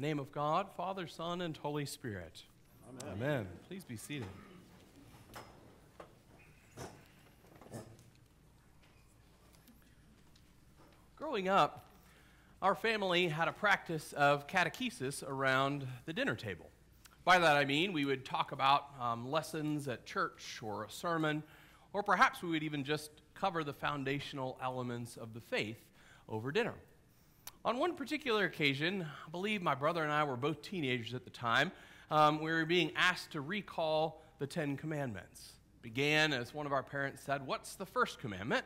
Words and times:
the 0.00 0.06
name 0.06 0.18
of 0.18 0.32
God, 0.32 0.66
Father, 0.78 1.06
Son, 1.06 1.42
and 1.42 1.54
Holy 1.58 1.84
Spirit. 1.84 2.44
Amen. 2.88 3.12
Amen. 3.12 3.46
Please 3.68 3.84
be 3.84 3.98
seated. 3.98 4.26
Growing 11.16 11.50
up, 11.50 11.84
our 12.62 12.74
family 12.74 13.28
had 13.28 13.46
a 13.46 13.52
practice 13.52 14.14
of 14.14 14.46
catechesis 14.46 15.22
around 15.22 15.86
the 16.06 16.14
dinner 16.14 16.34
table. 16.34 16.70
By 17.26 17.38
that 17.38 17.58
I 17.58 17.66
mean 17.66 17.92
we 17.92 18.06
would 18.06 18.24
talk 18.24 18.52
about 18.52 18.86
um, 18.98 19.30
lessons 19.30 19.86
at 19.86 20.06
church 20.06 20.60
or 20.62 20.84
a 20.84 20.90
sermon, 20.90 21.42
or 21.92 22.02
perhaps 22.02 22.42
we 22.42 22.48
would 22.48 22.62
even 22.62 22.84
just 22.84 23.10
cover 23.34 23.62
the 23.62 23.74
foundational 23.74 24.58
elements 24.62 25.18
of 25.18 25.34
the 25.34 25.42
faith 25.42 25.90
over 26.26 26.50
dinner. 26.50 26.76
On 27.62 27.76
one 27.76 27.94
particular 27.94 28.46
occasion, 28.46 29.02
I 29.26 29.30
believe 29.30 29.60
my 29.60 29.74
brother 29.74 30.02
and 30.02 30.10
I 30.10 30.24
were 30.24 30.38
both 30.38 30.62
teenagers 30.62 31.12
at 31.12 31.24
the 31.24 31.30
time, 31.30 31.72
um, 32.10 32.40
we 32.40 32.50
were 32.50 32.64
being 32.64 32.90
asked 32.96 33.32
to 33.32 33.42
recall 33.42 34.22
the 34.38 34.46
Ten 34.46 34.78
Commandments. 34.78 35.52
Began 35.82 36.32
as 36.32 36.54
one 36.54 36.64
of 36.64 36.72
our 36.72 36.82
parents 36.82 37.22
said, 37.22 37.46
What's 37.46 37.74
the 37.74 37.84
first 37.84 38.18
commandment? 38.18 38.64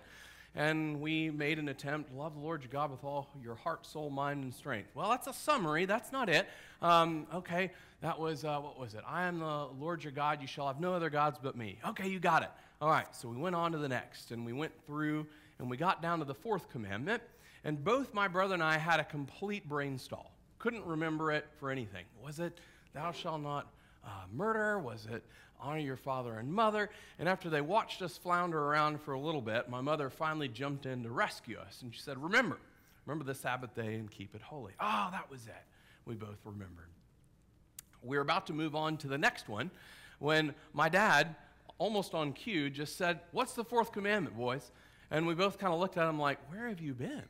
And 0.55 1.01
we 1.01 1.29
made 1.31 1.59
an 1.59 1.69
attempt, 1.71 2.15
love 2.15 2.35
the 2.35 2.41
Lord 2.41 2.63
your 2.63 2.71
God 2.71 2.93
with 2.93 3.03
all 3.03 3.29
your 3.43 3.57
heart, 3.57 3.85
soul, 3.85 4.11
mind, 4.11 4.45
and 4.45 4.55
strength. 4.55 4.91
Well, 4.95 5.11
that's 5.11 5.27
a 5.27 5.33
summary. 5.33 5.87
That's 5.87 6.13
not 6.13 6.29
it. 6.29 6.47
Um, 6.81 7.27
okay, 7.35 7.73
that 8.01 8.17
was, 8.17 8.45
uh, 8.45 8.61
what 8.61 8.79
was 8.79 8.95
it? 8.95 9.01
I 9.05 9.25
am 9.25 9.41
the 9.41 9.67
Lord 9.77 10.05
your 10.05 10.13
God. 10.13 10.41
You 10.41 10.47
shall 10.47 10.69
have 10.69 10.79
no 10.79 10.95
other 10.95 11.11
gods 11.11 11.41
but 11.43 11.57
me. 11.57 11.81
Okay, 11.89 12.07
you 12.07 12.21
got 12.21 12.45
it. 12.45 12.51
All 12.81 12.91
right, 12.91 13.13
so 13.17 13.29
we 13.29 13.37
went 13.37 13.57
on 13.57 13.73
to 13.73 13.79
the 13.79 13.89
next, 13.89 14.31
and 14.31 14.47
we 14.47 14.53
went 14.53 14.73
through, 14.87 15.27
and 15.59 15.69
we 15.69 15.77
got 15.77 16.01
down 16.01 16.21
to 16.21 16.25
the 16.25 16.35
fourth 16.35 16.71
commandment. 16.71 17.25
And 17.65 17.83
both 17.83 18.13
my 18.13 18.29
brother 18.29 18.55
and 18.55 18.63
I 18.63 18.77
had 18.77 19.01
a 19.01 19.05
complete 19.05 19.69
brain 19.69 19.99
stall. 19.99 20.33
Couldn't 20.59 20.85
remember 20.85 21.33
it 21.33 21.47
for 21.59 21.71
anything. 21.71 22.05
Was 22.23 22.41
it, 22.41 22.59
thou 22.93 23.13
shalt 23.13 23.43
not 23.43 23.73
uh, 24.05 24.09
murder? 24.33 24.79
Was 24.79 25.07
it, 25.11 25.23
honor 25.61 25.79
your 25.79 25.97
father 25.97 26.39
and 26.39 26.53
mother? 26.53 26.91
And 27.19 27.29
after 27.29 27.49
they 27.49 27.61
watched 27.61 28.03
us 28.03 28.17
flounder 28.17 28.63
around 28.63 29.01
for 29.01 29.15
a 29.15 29.19
little 29.21 29.41
bit, 29.41 29.69
my 29.69 29.81
mother 29.81 30.11
finally 30.11 30.49
jumped 30.49 30.87
in 30.87 31.03
to 31.03 31.11
rescue 31.11 31.59
us. 31.59 31.81
And 31.83 31.95
she 31.95 32.01
said, 32.01 32.23
Remember, 32.23 32.59
remember 33.07 33.25
the 33.25 33.35
Sabbath 33.35 33.75
day 33.75 33.95
and 33.95 34.11
keep 34.11 34.35
it 34.35 34.43
holy. 34.43 34.73
Oh, 34.81 35.09
that 35.11 35.31
was 35.31 35.47
it. 35.47 35.65
We 36.05 36.15
both 36.15 36.39
remembered. 36.45 36.89
We 38.03 38.17
were 38.17 38.23
about 38.23 38.47
to 38.49 38.53
move 38.53 38.75
on 38.75 38.99
to 38.99 39.09
the 39.09 39.17
next 39.17 39.49
one 39.49 39.71
when 40.19 40.55
my 40.75 40.91
dad, 40.91 41.35
almost 41.79 42.15
on 42.15 42.35
cue, 42.35 42.69
just 42.69 42.97
said, 42.97 43.21
What's 43.33 43.55
the 43.55 43.65
fourth 43.65 43.93
commandment, 43.93 44.37
boys? 44.37 44.71
And 45.11 45.27
we 45.27 45.35
both 45.35 45.59
kind 45.59 45.73
of 45.73 45.81
looked 45.81 45.97
at 45.97 46.09
him 46.09 46.19
like, 46.19 46.39
Where 46.51 46.69
have 46.69 46.81
you 46.81 46.93
been? 46.93 47.25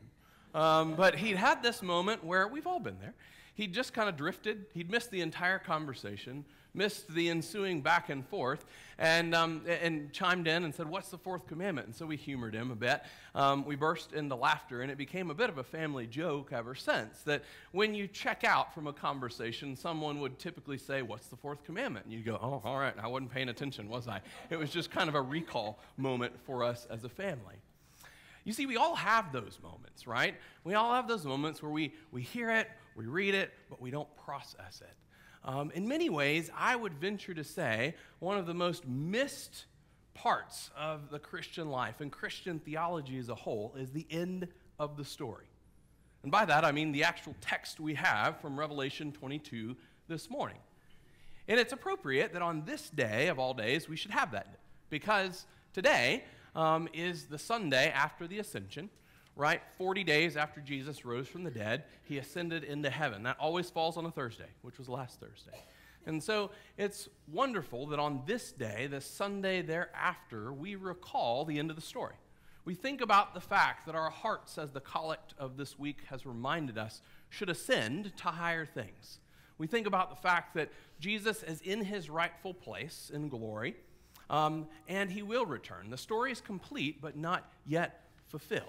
Um, 0.54 0.94
but 0.94 1.16
he'd 1.16 1.36
had 1.36 1.62
this 1.62 1.82
moment 1.82 2.24
where 2.24 2.46
we've 2.46 2.66
all 2.66 2.80
been 2.80 2.98
there. 3.00 3.14
He'd 3.54 3.72
just 3.72 3.92
kind 3.92 4.08
of 4.08 4.16
drifted. 4.16 4.66
He'd 4.74 4.90
missed 4.90 5.10
the 5.10 5.20
entire 5.20 5.60
conversation, 5.60 6.44
missed 6.74 7.12
the 7.14 7.28
ensuing 7.28 7.82
back 7.82 8.08
and 8.08 8.26
forth, 8.26 8.64
and, 8.98 9.32
um, 9.32 9.62
and 9.68 10.12
chimed 10.12 10.48
in 10.48 10.64
and 10.64 10.74
said, 10.74 10.88
What's 10.88 11.08
the 11.08 11.18
fourth 11.18 11.46
commandment? 11.46 11.86
And 11.86 11.94
so 11.94 12.04
we 12.04 12.16
humored 12.16 12.54
him 12.54 12.72
a 12.72 12.74
bit. 12.74 13.02
Um, 13.34 13.64
we 13.64 13.76
burst 13.76 14.12
into 14.12 14.34
laughter, 14.34 14.82
and 14.82 14.90
it 14.90 14.98
became 14.98 15.30
a 15.30 15.34
bit 15.34 15.50
of 15.50 15.58
a 15.58 15.62
family 15.62 16.08
joke 16.08 16.52
ever 16.52 16.74
since 16.74 17.20
that 17.22 17.44
when 17.70 17.94
you 17.94 18.08
check 18.08 18.42
out 18.42 18.74
from 18.74 18.88
a 18.88 18.92
conversation, 18.92 19.76
someone 19.76 20.18
would 20.18 20.40
typically 20.40 20.78
say, 20.78 21.02
What's 21.02 21.28
the 21.28 21.36
fourth 21.36 21.62
commandment? 21.64 22.06
And 22.06 22.14
you'd 22.14 22.24
go, 22.24 22.38
Oh, 22.42 22.60
all 22.64 22.78
right, 22.78 22.94
I 23.00 23.06
wasn't 23.06 23.32
paying 23.32 23.50
attention, 23.50 23.88
was 23.88 24.08
I? 24.08 24.20
It 24.50 24.58
was 24.58 24.70
just 24.70 24.90
kind 24.90 25.08
of 25.08 25.14
a 25.14 25.22
recall 25.22 25.78
moment 25.96 26.32
for 26.44 26.64
us 26.64 26.88
as 26.90 27.04
a 27.04 27.08
family. 27.08 27.54
You 28.44 28.52
see, 28.52 28.66
we 28.66 28.76
all 28.76 28.94
have 28.94 29.32
those 29.32 29.58
moments, 29.62 30.06
right? 30.06 30.34
We 30.64 30.74
all 30.74 30.94
have 30.94 31.08
those 31.08 31.24
moments 31.24 31.62
where 31.62 31.72
we, 31.72 31.94
we 32.12 32.22
hear 32.22 32.50
it, 32.50 32.68
we 32.94 33.06
read 33.06 33.34
it, 33.34 33.52
but 33.70 33.80
we 33.80 33.90
don't 33.90 34.08
process 34.24 34.82
it. 34.82 34.94
Um, 35.44 35.70
in 35.74 35.88
many 35.88 36.08
ways, 36.10 36.50
I 36.56 36.76
would 36.76 36.94
venture 36.94 37.34
to 37.34 37.44
say 37.44 37.94
one 38.18 38.38
of 38.38 38.46
the 38.46 38.54
most 38.54 38.86
missed 38.86 39.64
parts 40.14 40.70
of 40.76 41.10
the 41.10 41.18
Christian 41.18 41.70
life 41.70 42.00
and 42.00 42.10
Christian 42.10 42.58
theology 42.60 43.18
as 43.18 43.28
a 43.28 43.34
whole 43.34 43.74
is 43.78 43.90
the 43.90 44.06
end 44.10 44.48
of 44.78 44.96
the 44.96 45.04
story. 45.04 45.46
And 46.22 46.32
by 46.32 46.44
that, 46.46 46.64
I 46.64 46.72
mean 46.72 46.92
the 46.92 47.04
actual 47.04 47.34
text 47.40 47.80
we 47.80 47.94
have 47.94 48.40
from 48.40 48.58
Revelation 48.58 49.12
22 49.12 49.76
this 50.08 50.30
morning. 50.30 50.56
And 51.48 51.60
it's 51.60 51.72
appropriate 51.72 52.32
that 52.32 52.40
on 52.40 52.64
this 52.64 52.88
day 52.88 53.28
of 53.28 53.38
all 53.38 53.52
days, 53.52 53.88
we 53.88 53.96
should 53.96 54.12
have 54.12 54.32
that 54.32 54.58
because 54.88 55.44
today 55.74 56.24
um, 56.54 56.88
is 56.92 57.26
the 57.26 57.38
Sunday 57.38 57.90
after 57.90 58.26
the 58.26 58.38
ascension, 58.38 58.90
right? 59.36 59.60
40 59.78 60.04
days 60.04 60.36
after 60.36 60.60
Jesus 60.60 61.04
rose 61.04 61.28
from 61.28 61.44
the 61.44 61.50
dead, 61.50 61.84
he 62.04 62.18
ascended 62.18 62.64
into 62.64 62.90
heaven. 62.90 63.22
That 63.24 63.36
always 63.38 63.70
falls 63.70 63.96
on 63.96 64.06
a 64.06 64.10
Thursday, 64.10 64.48
which 64.62 64.78
was 64.78 64.88
last 64.88 65.20
Thursday. 65.20 65.58
And 66.06 66.22
so 66.22 66.50
it's 66.76 67.08
wonderful 67.32 67.86
that 67.88 67.98
on 67.98 68.22
this 68.26 68.52
day, 68.52 68.86
the 68.86 69.00
Sunday 69.00 69.62
thereafter, 69.62 70.52
we 70.52 70.76
recall 70.76 71.44
the 71.44 71.58
end 71.58 71.70
of 71.70 71.76
the 71.76 71.82
story. 71.82 72.16
We 72.64 72.74
think 72.74 73.00
about 73.00 73.34
the 73.34 73.40
fact 73.40 73.86
that 73.86 73.94
our 73.94 74.10
hearts, 74.10 74.56
as 74.56 74.70
the 74.70 74.80
collect 74.80 75.34
of 75.38 75.56
this 75.56 75.78
week 75.78 75.98
has 76.08 76.24
reminded 76.24 76.78
us, 76.78 77.02
should 77.28 77.50
ascend 77.50 78.16
to 78.18 78.24
higher 78.24 78.64
things. 78.64 79.18
We 79.58 79.66
think 79.66 79.86
about 79.86 80.10
the 80.10 80.16
fact 80.16 80.54
that 80.54 80.70
Jesus 80.98 81.42
is 81.42 81.60
in 81.60 81.84
his 81.84 82.10
rightful 82.10 82.54
place 82.54 83.10
in 83.12 83.28
glory 83.28 83.76
um, 84.30 84.66
and 84.88 85.10
he 85.10 85.22
will 85.22 85.46
return. 85.46 85.90
The 85.90 85.98
story 85.98 86.32
is 86.32 86.40
complete, 86.40 87.00
but 87.00 87.16
not 87.16 87.50
yet 87.66 88.04
fulfilled. 88.28 88.68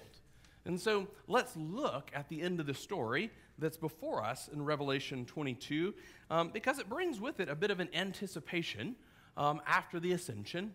And 0.66 0.80
so 0.80 1.08
let's 1.28 1.56
look 1.56 2.12
at 2.14 2.28
the 2.30 2.42
end 2.42 2.60
of 2.60 2.66
the 2.66 2.74
story 2.74 3.32
that's 3.60 3.78
before 3.78 4.24
us 4.24 4.50
in 4.52 4.64
Revelation 4.66 5.26
22, 5.26 5.94
um, 6.30 6.50
because 6.50 6.80
it 6.80 6.90
brings 6.90 7.20
with 7.20 7.40
it 7.40 7.50
a 7.50 7.56
bit 7.56 7.72
of 7.72 7.80
an 7.80 7.90
anticipation 7.94 8.96
um, 9.38 9.62
after 9.68 10.00
the 10.00 10.12
ascension 10.14 10.74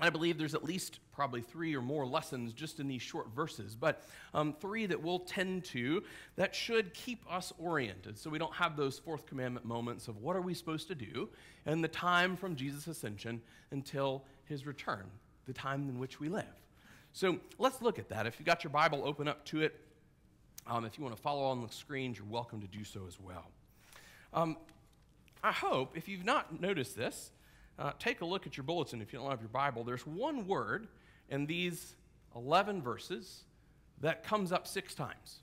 I 0.00 0.10
believe 0.10 0.38
there's 0.38 0.54
at 0.54 0.64
least 0.64 1.00
probably 1.12 1.40
three 1.40 1.74
or 1.74 1.82
more 1.82 2.06
lessons 2.06 2.52
just 2.52 2.78
in 2.78 2.86
these 2.86 3.02
short 3.02 3.34
verses, 3.34 3.74
but 3.74 4.04
um, 4.32 4.54
three 4.60 4.86
that 4.86 5.02
we'll 5.02 5.18
tend 5.20 5.64
to 5.64 6.04
that 6.36 6.54
should 6.54 6.94
keep 6.94 7.24
us 7.30 7.52
oriented 7.58 8.16
so 8.16 8.30
we 8.30 8.38
don't 8.38 8.54
have 8.54 8.76
those 8.76 8.98
fourth 8.98 9.26
commandment 9.26 9.66
moments 9.66 10.06
of 10.06 10.18
what 10.18 10.36
are 10.36 10.40
we 10.40 10.54
supposed 10.54 10.86
to 10.88 10.94
do 10.94 11.28
and 11.66 11.82
the 11.82 11.88
time 11.88 12.36
from 12.36 12.54
Jesus' 12.54 12.86
ascension 12.86 13.42
until 13.72 14.24
his 14.44 14.66
return, 14.66 15.06
the 15.46 15.52
time 15.52 15.88
in 15.88 15.98
which 15.98 16.20
we 16.20 16.28
live. 16.28 16.44
So 17.12 17.38
let's 17.58 17.82
look 17.82 17.98
at 17.98 18.08
that. 18.10 18.26
If 18.26 18.38
you've 18.38 18.46
got 18.46 18.62
your 18.62 18.70
Bible, 18.70 19.02
open 19.04 19.26
up 19.26 19.44
to 19.46 19.62
it. 19.62 19.74
Um, 20.68 20.84
if 20.84 20.96
you 20.96 21.02
want 21.02 21.16
to 21.16 21.22
follow 21.22 21.42
on 21.44 21.62
the 21.62 21.72
screens, 21.72 22.18
you're 22.18 22.26
welcome 22.28 22.60
to 22.60 22.68
do 22.68 22.84
so 22.84 23.00
as 23.08 23.18
well. 23.18 23.46
Um, 24.32 24.56
I 25.42 25.52
hope, 25.52 25.96
if 25.96 26.08
you've 26.08 26.24
not 26.24 26.60
noticed 26.60 26.96
this, 26.96 27.30
uh, 27.78 27.92
take 27.98 28.20
a 28.20 28.24
look 28.24 28.46
at 28.46 28.56
your 28.56 28.64
bulletin 28.64 29.00
if 29.00 29.12
you 29.12 29.18
don't 29.18 29.30
have 29.30 29.40
your 29.40 29.48
Bible. 29.48 29.84
There's 29.84 30.06
one 30.06 30.46
word 30.46 30.88
in 31.28 31.46
these 31.46 31.94
11 32.34 32.82
verses 32.82 33.44
that 34.00 34.24
comes 34.24 34.52
up 34.52 34.66
six 34.66 34.94
times. 34.94 35.40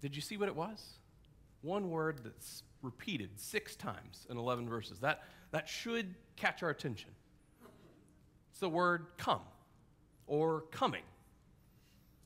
Did 0.00 0.16
you 0.16 0.22
see 0.22 0.36
what 0.36 0.48
it 0.48 0.56
was? 0.56 0.98
One 1.62 1.90
word 1.90 2.20
that's 2.24 2.64
repeated 2.82 3.30
six 3.36 3.76
times 3.76 4.26
in 4.28 4.36
11 4.36 4.68
verses. 4.68 4.98
That, 4.98 5.22
that 5.52 5.68
should 5.68 6.14
catch 6.36 6.62
our 6.62 6.70
attention. 6.70 7.10
It's 8.50 8.60
the 8.60 8.68
word 8.68 9.06
come 9.16 9.42
or 10.26 10.62
coming. 10.72 11.02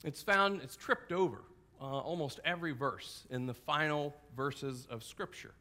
It's 0.04 0.22
found, 0.22 0.62
it's 0.62 0.77
tripped 0.77 1.12
over 1.12 1.43
uh, 1.81 1.84
almost 1.84 2.41
every 2.44 2.72
verse 2.72 3.27
in 3.31 3.47
the 3.47 3.54
final 3.54 4.15
verses 4.37 4.87
of 4.91 5.04
Scripture. 5.04 5.53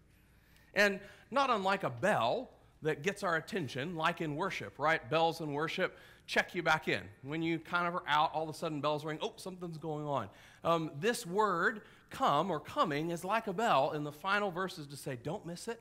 And 0.73 0.99
not 1.31 1.49
unlike 1.49 1.83
a 1.83 1.89
bell, 1.89 2.49
that 2.85 3.03
gets 3.03 3.21
our 3.21 3.35
attention, 3.35 3.95
like 3.95 4.21
in 4.21 4.35
worship, 4.35 4.79
right? 4.79 5.07
Bells 5.09 5.41
in 5.41 5.53
worship 5.53 5.97
check 6.27 6.55
you 6.55 6.63
back 6.63 6.87
in. 6.87 7.01
When 7.21 7.41
you 7.41 7.59
kind 7.59 7.87
of 7.87 7.95
are 7.95 8.03
out, 8.07 8.33
all 8.33 8.43
of 8.43 8.49
a 8.49 8.57
sudden 8.57 8.81
bells 8.81 9.05
ring, 9.05 9.19
oh, 9.21 9.33
something's 9.37 9.77
going 9.77 10.05
on. 10.05 10.29
Um, 10.63 10.91
this 10.99 11.25
word, 11.25 11.81
come 12.09 12.49
or 12.49 12.59
coming, 12.59 13.11
is 13.11 13.23
like 13.23 13.47
a 13.47 13.53
bell 13.53 13.91
in 13.91 14.03
the 14.03 14.11
final 14.11 14.51
verses 14.51 14.87
to 14.87 14.95
say, 14.95 15.17
don't 15.21 15.45
miss 15.45 15.67
it, 15.67 15.79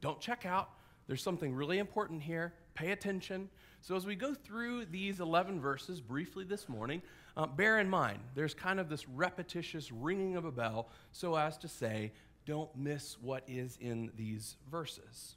don't 0.00 0.20
check 0.20 0.44
out. 0.44 0.70
There's 1.06 1.22
something 1.22 1.54
really 1.54 1.78
important 1.78 2.22
here. 2.22 2.52
Pay 2.74 2.90
attention. 2.90 3.48
So, 3.80 3.94
as 3.94 4.04
we 4.04 4.16
go 4.16 4.34
through 4.34 4.86
these 4.86 5.20
11 5.20 5.60
verses 5.60 6.00
briefly 6.00 6.44
this 6.44 6.68
morning, 6.68 7.00
uh, 7.36 7.46
bear 7.46 7.78
in 7.78 7.88
mind 7.88 8.18
there's 8.34 8.54
kind 8.54 8.80
of 8.80 8.88
this 8.88 9.08
repetitious 9.08 9.92
ringing 9.92 10.36
of 10.36 10.44
a 10.44 10.50
bell 10.50 10.88
so 11.12 11.36
as 11.36 11.56
to 11.58 11.68
say, 11.68 12.12
don't 12.44 12.74
miss 12.76 13.16
what 13.20 13.44
is 13.46 13.78
in 13.80 14.10
these 14.16 14.56
verses. 14.70 15.36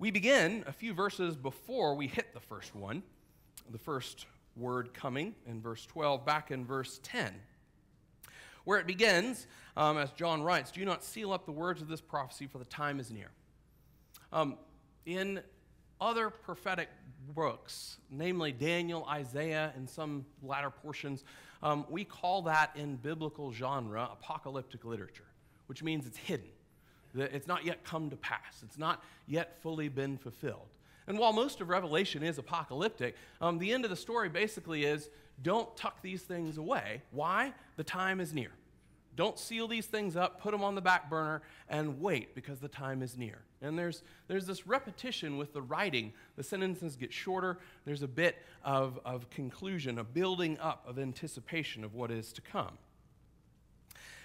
We 0.00 0.10
begin 0.10 0.64
a 0.66 0.72
few 0.72 0.94
verses 0.94 1.36
before 1.36 1.94
we 1.94 2.06
hit 2.06 2.32
the 2.32 2.40
first 2.40 2.74
one, 2.74 3.02
the 3.70 3.76
first 3.76 4.24
word 4.56 4.94
coming 4.94 5.34
in 5.46 5.60
verse 5.60 5.84
12, 5.84 6.24
back 6.24 6.50
in 6.50 6.64
verse 6.64 7.00
10, 7.02 7.34
where 8.64 8.78
it 8.78 8.86
begins, 8.86 9.46
um, 9.76 9.98
as 9.98 10.10
John 10.12 10.42
writes, 10.42 10.70
Do 10.70 10.82
not 10.86 11.04
seal 11.04 11.34
up 11.34 11.44
the 11.44 11.52
words 11.52 11.82
of 11.82 11.88
this 11.88 12.00
prophecy, 12.00 12.46
for 12.46 12.56
the 12.56 12.64
time 12.64 12.98
is 12.98 13.10
near. 13.10 13.30
Um, 14.32 14.56
in 15.04 15.42
other 16.00 16.30
prophetic 16.30 16.88
books, 17.34 17.98
namely 18.10 18.52
Daniel, 18.52 19.06
Isaiah, 19.06 19.70
and 19.76 19.86
some 19.86 20.24
latter 20.42 20.70
portions, 20.70 21.24
um, 21.62 21.84
we 21.90 22.04
call 22.04 22.40
that 22.40 22.70
in 22.74 22.96
biblical 22.96 23.52
genre 23.52 24.08
apocalyptic 24.10 24.86
literature. 24.86 25.26
which 25.66 25.82
means 25.82 26.06
it's 26.06 26.16
hidden. 26.16 26.48
That 27.14 27.34
it's 27.34 27.46
not 27.46 27.64
yet 27.64 27.84
come 27.84 28.10
to 28.10 28.16
pass. 28.16 28.62
It's 28.62 28.78
not 28.78 29.02
yet 29.26 29.56
fully 29.62 29.88
been 29.88 30.16
fulfilled. 30.18 30.68
And 31.06 31.18
while 31.18 31.32
most 31.32 31.60
of 31.60 31.68
Revelation 31.68 32.22
is 32.22 32.38
apocalyptic, 32.38 33.16
um, 33.40 33.58
the 33.58 33.72
end 33.72 33.84
of 33.84 33.90
the 33.90 33.96
story 33.96 34.28
basically 34.28 34.84
is 34.84 35.10
don't 35.42 35.74
tuck 35.76 36.02
these 36.02 36.22
things 36.22 36.56
away. 36.56 37.02
Why? 37.10 37.52
The 37.76 37.84
time 37.84 38.20
is 38.20 38.32
near. 38.32 38.52
Don't 39.16 39.38
seal 39.38 39.66
these 39.66 39.86
things 39.86 40.16
up, 40.16 40.40
put 40.40 40.52
them 40.52 40.62
on 40.62 40.74
the 40.74 40.80
back 40.80 41.10
burner, 41.10 41.42
and 41.68 42.00
wait 42.00 42.34
because 42.34 42.60
the 42.60 42.68
time 42.68 43.02
is 43.02 43.18
near. 43.18 43.40
And 43.60 43.78
there's, 43.78 44.02
there's 44.28 44.46
this 44.46 44.66
repetition 44.66 45.36
with 45.36 45.52
the 45.52 45.60
writing. 45.60 46.12
The 46.36 46.42
sentences 46.42 46.96
get 46.96 47.12
shorter. 47.12 47.58
There's 47.84 48.02
a 48.02 48.08
bit 48.08 48.36
of, 48.64 48.98
of 49.04 49.28
conclusion, 49.30 49.98
a 49.98 50.04
building 50.04 50.58
up 50.58 50.84
of 50.86 50.98
anticipation 50.98 51.84
of 51.84 51.94
what 51.94 52.10
is 52.10 52.32
to 52.34 52.40
come. 52.40 52.78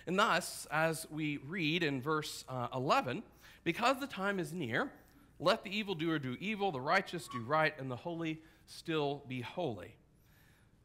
And 0.07 0.19
thus, 0.19 0.68
as 0.72 1.07
we 1.10 1.38
read 1.38 1.84
in 1.84 2.02
verse 2.02 2.46
uh, 2.48 2.68
11, 2.74 3.24
because 3.63 4.00
the 4.00 4.07
time 4.07 4.40
is 4.40 4.54
near, 4.54 4.92
let 5.40 5.63
the 5.63 5.75
evildoer 5.75 6.19
do 6.19 6.38
evil, 6.40 6.72
the 6.72 6.80
righteous 6.80 7.28
do 7.28 7.42
right, 7.42 7.74
and 7.80 7.90
the 7.90 7.96
holy 7.96 8.42
still 8.68 9.24
be 9.28 9.42
holy. 9.42 9.96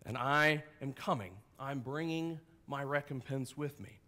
And 0.07 0.17
I 0.17 0.65
am 0.81 0.93
coming. 0.93 1.33
I'm 1.59 1.81
bringing 1.81 2.41
my 2.67 2.83
recompense 2.83 3.57
with 3.57 3.79
me. 3.79 4.01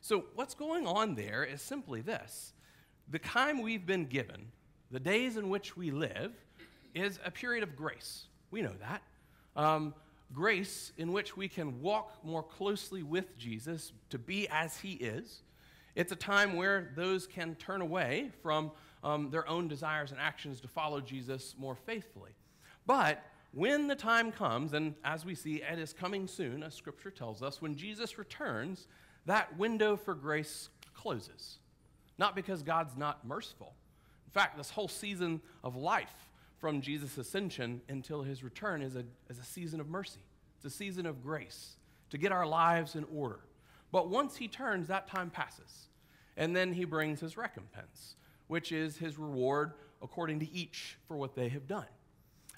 So, 0.00 0.24
what's 0.34 0.54
going 0.54 0.86
on 0.86 1.14
there 1.14 1.44
is 1.44 1.60
simply 1.60 2.00
this 2.00 2.52
the 3.08 3.18
time 3.18 3.60
we've 3.60 3.84
been 3.84 4.06
given, 4.06 4.52
the 4.90 5.00
days 5.00 5.36
in 5.36 5.48
which 5.48 5.76
we 5.76 5.90
live, 5.90 6.32
is 6.94 7.18
a 7.24 7.30
period 7.30 7.62
of 7.62 7.76
grace. 7.76 8.26
We 8.50 8.62
know 8.62 8.74
that. 8.80 9.02
Um, 9.56 9.94
grace 10.32 10.92
in 10.96 11.12
which 11.12 11.36
we 11.36 11.48
can 11.48 11.80
walk 11.80 12.24
more 12.24 12.42
closely 12.42 13.02
with 13.02 13.36
Jesus 13.36 13.92
to 14.10 14.18
be 14.18 14.48
as 14.48 14.78
he 14.78 14.92
is. 14.92 15.42
It's 15.94 16.12
a 16.12 16.16
time 16.16 16.56
where 16.56 16.92
those 16.94 17.26
can 17.26 17.56
turn 17.56 17.80
away 17.80 18.30
from 18.42 18.70
um, 19.02 19.30
their 19.30 19.48
own 19.48 19.66
desires 19.66 20.12
and 20.12 20.20
actions 20.20 20.60
to 20.60 20.68
follow 20.68 21.00
Jesus 21.00 21.54
more 21.58 21.74
faithfully. 21.74 22.32
But 22.86 23.22
when 23.52 23.88
the 23.88 23.96
time 23.96 24.30
comes, 24.30 24.72
and 24.72 24.94
as 25.04 25.24
we 25.24 25.34
see, 25.34 25.56
it 25.56 25.78
is 25.78 25.92
coming 25.92 26.28
soon, 26.28 26.62
as 26.62 26.74
Scripture 26.74 27.10
tells 27.10 27.42
us, 27.42 27.60
when 27.60 27.74
Jesus 27.76 28.18
returns, 28.18 28.86
that 29.26 29.56
window 29.58 29.96
for 29.96 30.14
grace 30.14 30.68
closes. 30.94 31.58
Not 32.18 32.36
because 32.36 32.62
God's 32.62 32.96
not 32.96 33.26
merciful. 33.26 33.74
In 34.26 34.32
fact, 34.32 34.56
this 34.56 34.70
whole 34.70 34.88
season 34.88 35.40
of 35.64 35.74
life 35.74 36.29
from 36.60 36.80
Jesus' 36.80 37.16
ascension 37.16 37.80
until 37.88 38.22
his 38.22 38.44
return 38.44 38.82
is 38.82 38.96
a, 38.96 39.04
is 39.28 39.38
a 39.38 39.44
season 39.44 39.80
of 39.80 39.88
mercy. 39.88 40.20
It's 40.56 40.74
a 40.74 40.76
season 40.76 41.06
of 41.06 41.22
grace 41.22 41.76
to 42.10 42.18
get 42.18 42.32
our 42.32 42.46
lives 42.46 42.94
in 42.94 43.04
order. 43.12 43.40
But 43.92 44.10
once 44.10 44.36
he 44.36 44.46
turns, 44.46 44.88
that 44.88 45.08
time 45.08 45.30
passes. 45.30 45.88
And 46.36 46.54
then 46.54 46.72
he 46.72 46.84
brings 46.84 47.20
his 47.20 47.36
recompense, 47.36 48.16
which 48.46 48.72
is 48.72 48.98
his 48.98 49.18
reward 49.18 49.72
according 50.02 50.40
to 50.40 50.52
each 50.52 50.98
for 51.08 51.16
what 51.16 51.34
they 51.34 51.48
have 51.48 51.66
done. 51.66 51.86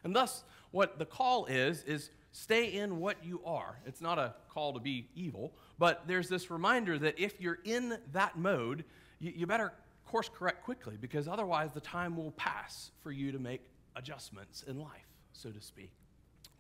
And 0.05 0.15
thus, 0.15 0.45
what 0.73 0.99
the 0.99 1.07
call 1.07 1.47
is, 1.47 1.83
is 1.85 2.11
stay 2.33 2.73
in 2.73 2.99
what 2.99 3.25
you 3.25 3.41
are. 3.45 3.79
It's 3.87 4.01
not 4.01 4.19
a 4.19 4.35
call 4.51 4.73
to 4.73 4.81
be 4.81 5.09
evil, 5.15 5.53
but 5.79 6.03
there's 6.07 6.29
this 6.29 6.51
reminder 6.51 6.99
that 6.99 7.19
if 7.19 7.41
you're 7.41 7.61
in 7.65 7.99
that 8.13 8.37
mode, 8.37 8.85
you, 9.21 9.33
you 9.37 9.47
better 9.47 9.73
course 10.13 10.29
correct 10.29 10.63
quickly 10.63 10.99
because 11.01 11.27
otherwise 11.27 11.73
the 11.73 11.81
time 11.81 12.17
will 12.17 12.33
pass 12.33 12.91
for 13.03 13.11
you 13.11 13.33
to 13.33 13.39
make 13.39 13.63
adjustments 13.97 14.65
in 14.67 14.79
life, 14.79 15.09
so 15.33 15.51
to 15.51 15.61
speak, 15.61 15.93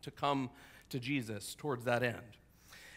to 0.02 0.10
come 0.10 0.50
to 0.90 0.98
Jesus 0.98 1.54
towards 1.54 1.84
that 1.84 2.02
end. 2.02 2.18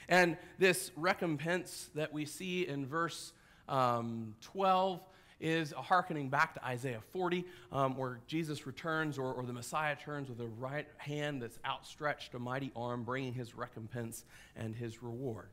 And 0.07 0.37
this 0.59 0.91
recompense 0.95 1.89
that 1.95 2.13
we 2.13 2.25
see 2.25 2.67
in 2.67 2.85
verse 2.85 3.33
um, 3.67 4.35
12 4.41 4.99
is 5.39 5.73
a 5.73 5.81
hearkening 5.81 6.29
back 6.29 6.53
to 6.53 6.65
Isaiah 6.65 7.01
40, 7.11 7.43
um, 7.71 7.97
where 7.97 8.19
Jesus 8.27 8.65
returns 8.65 9.17
or, 9.17 9.33
or 9.33 9.43
the 9.43 9.53
Messiah 9.53 9.95
turns 9.95 10.29
with 10.29 10.39
a 10.39 10.47
right 10.47 10.87
hand 10.97 11.41
that's 11.41 11.59
outstretched, 11.65 12.33
a 12.35 12.39
mighty 12.39 12.71
arm, 12.75 13.03
bringing 13.03 13.33
his 13.33 13.55
recompense 13.55 14.23
and 14.55 14.75
his 14.75 15.03
reward. 15.03 15.49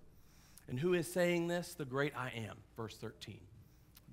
And 0.68 0.78
who 0.78 0.94
is 0.94 1.12
saying 1.12 1.48
this? 1.48 1.74
The 1.74 1.84
great 1.84 2.12
I 2.16 2.32
am, 2.36 2.56
verse 2.76 2.96
13. 2.96 3.40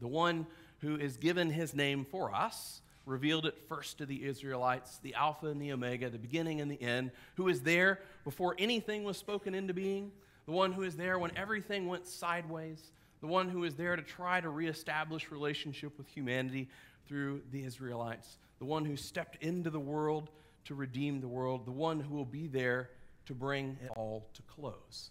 The 0.01 0.07
one 0.07 0.47
who 0.79 0.95
is 0.95 1.17
given 1.17 1.49
his 1.49 1.75
name 1.75 2.05
for 2.05 2.33
us, 2.33 2.81
revealed 3.09 3.45
it 3.45 3.57
first 3.67 3.97
to 3.97 4.05
the 4.05 4.23
Israelites, 4.25 4.99
the 4.99 5.15
Alpha 5.15 5.47
and 5.47 5.61
the 5.61 5.71
Omega, 5.71 6.09
the 6.09 6.17
beginning 6.17 6.61
and 6.61 6.69
the 6.69 6.81
end, 6.81 7.11
who 7.35 7.47
is 7.47 7.61
there 7.61 7.99
before 8.23 8.55
anything 8.57 9.03
was 9.03 9.17
spoken 9.17 9.55
into 9.55 9.73
being, 9.73 10.11
the 10.45 10.51
one 10.51 10.71
who 10.71 10.83
is 10.83 10.95
there 10.95 11.19
when 11.19 11.35
everything 11.35 11.87
went 11.87 12.07
sideways, 12.07 12.91
the 13.21 13.27
one 13.27 13.49
who 13.49 13.63
is 13.63 13.75
there 13.75 13.95
to 13.95 14.01
try 14.01 14.39
to 14.39 14.49
reestablish 14.49 15.31
relationship 15.31 15.97
with 15.97 16.07
humanity 16.07 16.69
through 17.07 17.41
the 17.51 17.63
Israelites, 17.63 18.37
the 18.59 18.65
one 18.65 18.85
who 18.85 18.95
stepped 18.95 19.43
into 19.43 19.69
the 19.69 19.79
world 19.79 20.29
to 20.65 20.75
redeem 20.75 21.19
the 21.19 21.27
world, 21.27 21.65
the 21.65 21.71
one 21.71 21.99
who 21.99 22.15
will 22.15 22.25
be 22.25 22.47
there 22.47 22.91
to 23.25 23.33
bring 23.33 23.77
it 23.83 23.89
all 23.95 24.27
to 24.33 24.41
close. 24.43 25.09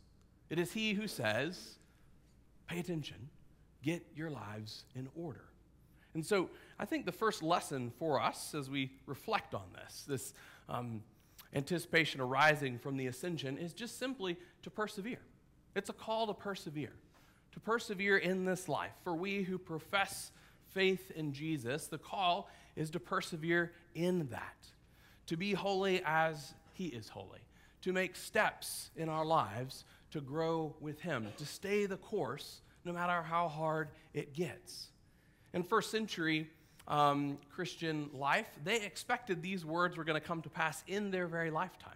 It 0.50 0.58
is 0.58 0.72
he 0.72 0.94
who 0.94 1.08
says, 1.08 1.78
pay 2.68 2.78
attention, 2.78 3.28
get 3.82 4.06
your 4.14 4.30
lives 4.30 4.84
in 4.94 5.08
order. 5.14 5.44
And 6.14 6.24
so 6.24 6.50
I 6.78 6.84
think 6.84 7.06
the 7.06 7.12
first 7.12 7.42
lesson 7.42 7.92
for 7.98 8.20
us 8.22 8.54
as 8.54 8.70
we 8.70 8.92
reflect 9.06 9.54
on 9.54 9.64
this, 9.74 10.04
this 10.06 10.34
um, 10.68 11.02
anticipation 11.54 12.20
arising 12.20 12.78
from 12.78 12.96
the 12.96 13.06
ascension, 13.06 13.58
is 13.58 13.72
just 13.72 13.98
simply 13.98 14.36
to 14.62 14.70
persevere. 14.70 15.20
It's 15.74 15.90
a 15.90 15.94
call 15.94 16.26
to 16.28 16.34
persevere 16.34 16.92
to 17.52 17.60
persevere 17.60 18.18
in 18.18 18.44
this 18.44 18.68
life. 18.68 18.92
For 19.02 19.14
we 19.14 19.42
who 19.42 19.58
profess 19.58 20.30
faith 20.70 21.10
in 21.12 21.32
Jesus, 21.32 21.86
the 21.86 21.98
call 21.98 22.48
is 22.76 22.90
to 22.90 23.00
persevere 23.00 23.72
in 23.94 24.28
that, 24.28 24.66
to 25.26 25.36
be 25.36 25.54
holy 25.54 26.00
as 26.04 26.54
He 26.72 26.86
is 26.86 27.08
holy, 27.08 27.40
to 27.82 27.92
make 27.92 28.16
steps 28.16 28.90
in 28.96 29.08
our 29.08 29.24
lives 29.24 29.84
to 30.12 30.20
grow 30.20 30.76
with 30.80 31.00
Him, 31.00 31.26
to 31.36 31.46
stay 31.46 31.86
the 31.86 31.96
course 31.96 32.60
no 32.84 32.92
matter 32.92 33.22
how 33.22 33.48
hard 33.48 33.88
it 34.14 34.32
gets. 34.32 34.88
In 35.52 35.62
first 35.62 35.90
century 35.90 36.48
um, 36.88 37.38
Christian 37.54 38.10
life, 38.14 38.48
they 38.64 38.80
expected 38.80 39.42
these 39.42 39.64
words 39.64 39.96
were 39.96 40.04
going 40.04 40.20
to 40.20 40.26
come 40.26 40.42
to 40.42 40.48
pass 40.48 40.82
in 40.86 41.10
their 41.10 41.26
very 41.26 41.50
lifetime. 41.50 41.92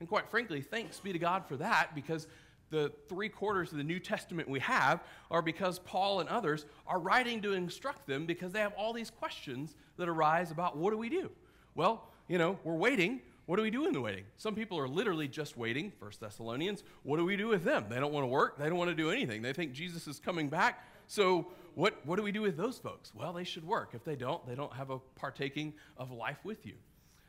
And 0.00 0.08
quite 0.08 0.30
frankly, 0.30 0.60
thanks 0.60 1.00
be 1.00 1.12
to 1.12 1.18
God 1.18 1.44
for 1.46 1.56
that 1.56 1.94
because 1.94 2.28
the 2.70 2.92
three 3.08 3.30
quarters 3.30 3.72
of 3.72 3.78
the 3.78 3.84
New 3.84 3.98
Testament 3.98 4.48
we 4.48 4.60
have 4.60 5.02
are 5.30 5.42
because 5.42 5.78
Paul 5.80 6.20
and 6.20 6.28
others 6.28 6.66
are 6.86 6.98
writing 6.98 7.40
to 7.42 7.54
instruct 7.54 8.06
them 8.06 8.26
because 8.26 8.52
they 8.52 8.60
have 8.60 8.74
all 8.76 8.92
these 8.92 9.10
questions 9.10 9.74
that 9.96 10.08
arise 10.08 10.50
about 10.50 10.76
what 10.76 10.90
do 10.90 10.98
we 10.98 11.08
do? 11.08 11.30
Well, 11.74 12.04
you 12.28 12.38
know, 12.38 12.58
we're 12.64 12.74
waiting. 12.74 13.22
What 13.46 13.56
do 13.56 13.62
we 13.62 13.70
do 13.70 13.86
in 13.86 13.94
the 13.94 14.00
waiting? 14.02 14.24
Some 14.36 14.54
people 14.54 14.78
are 14.78 14.86
literally 14.86 15.26
just 15.26 15.56
waiting, 15.56 15.90
First 15.98 16.20
Thessalonians. 16.20 16.84
What 17.02 17.16
do 17.16 17.24
we 17.24 17.36
do 17.36 17.48
with 17.48 17.64
them? 17.64 17.86
They 17.88 17.98
don't 17.98 18.12
want 18.12 18.24
to 18.24 18.28
work. 18.28 18.58
They 18.58 18.68
don't 18.68 18.76
want 18.76 18.90
to 18.90 18.94
do 18.94 19.10
anything. 19.10 19.40
They 19.40 19.54
think 19.54 19.72
Jesus 19.72 20.06
is 20.06 20.18
coming 20.18 20.50
back. 20.50 20.84
So 21.08 21.48
what, 21.74 21.94
what 22.06 22.16
do 22.16 22.22
we 22.22 22.32
do 22.32 22.42
with 22.42 22.56
those 22.56 22.78
folks? 22.78 23.12
Well, 23.14 23.32
they 23.32 23.44
should 23.44 23.66
work. 23.66 23.90
If 23.94 24.04
they 24.04 24.16
don't, 24.16 24.46
they 24.46 24.54
don't 24.54 24.72
have 24.72 24.90
a 24.90 24.98
partaking 25.16 25.74
of 25.96 26.12
life 26.12 26.38
with 26.44 26.64
you. 26.64 26.74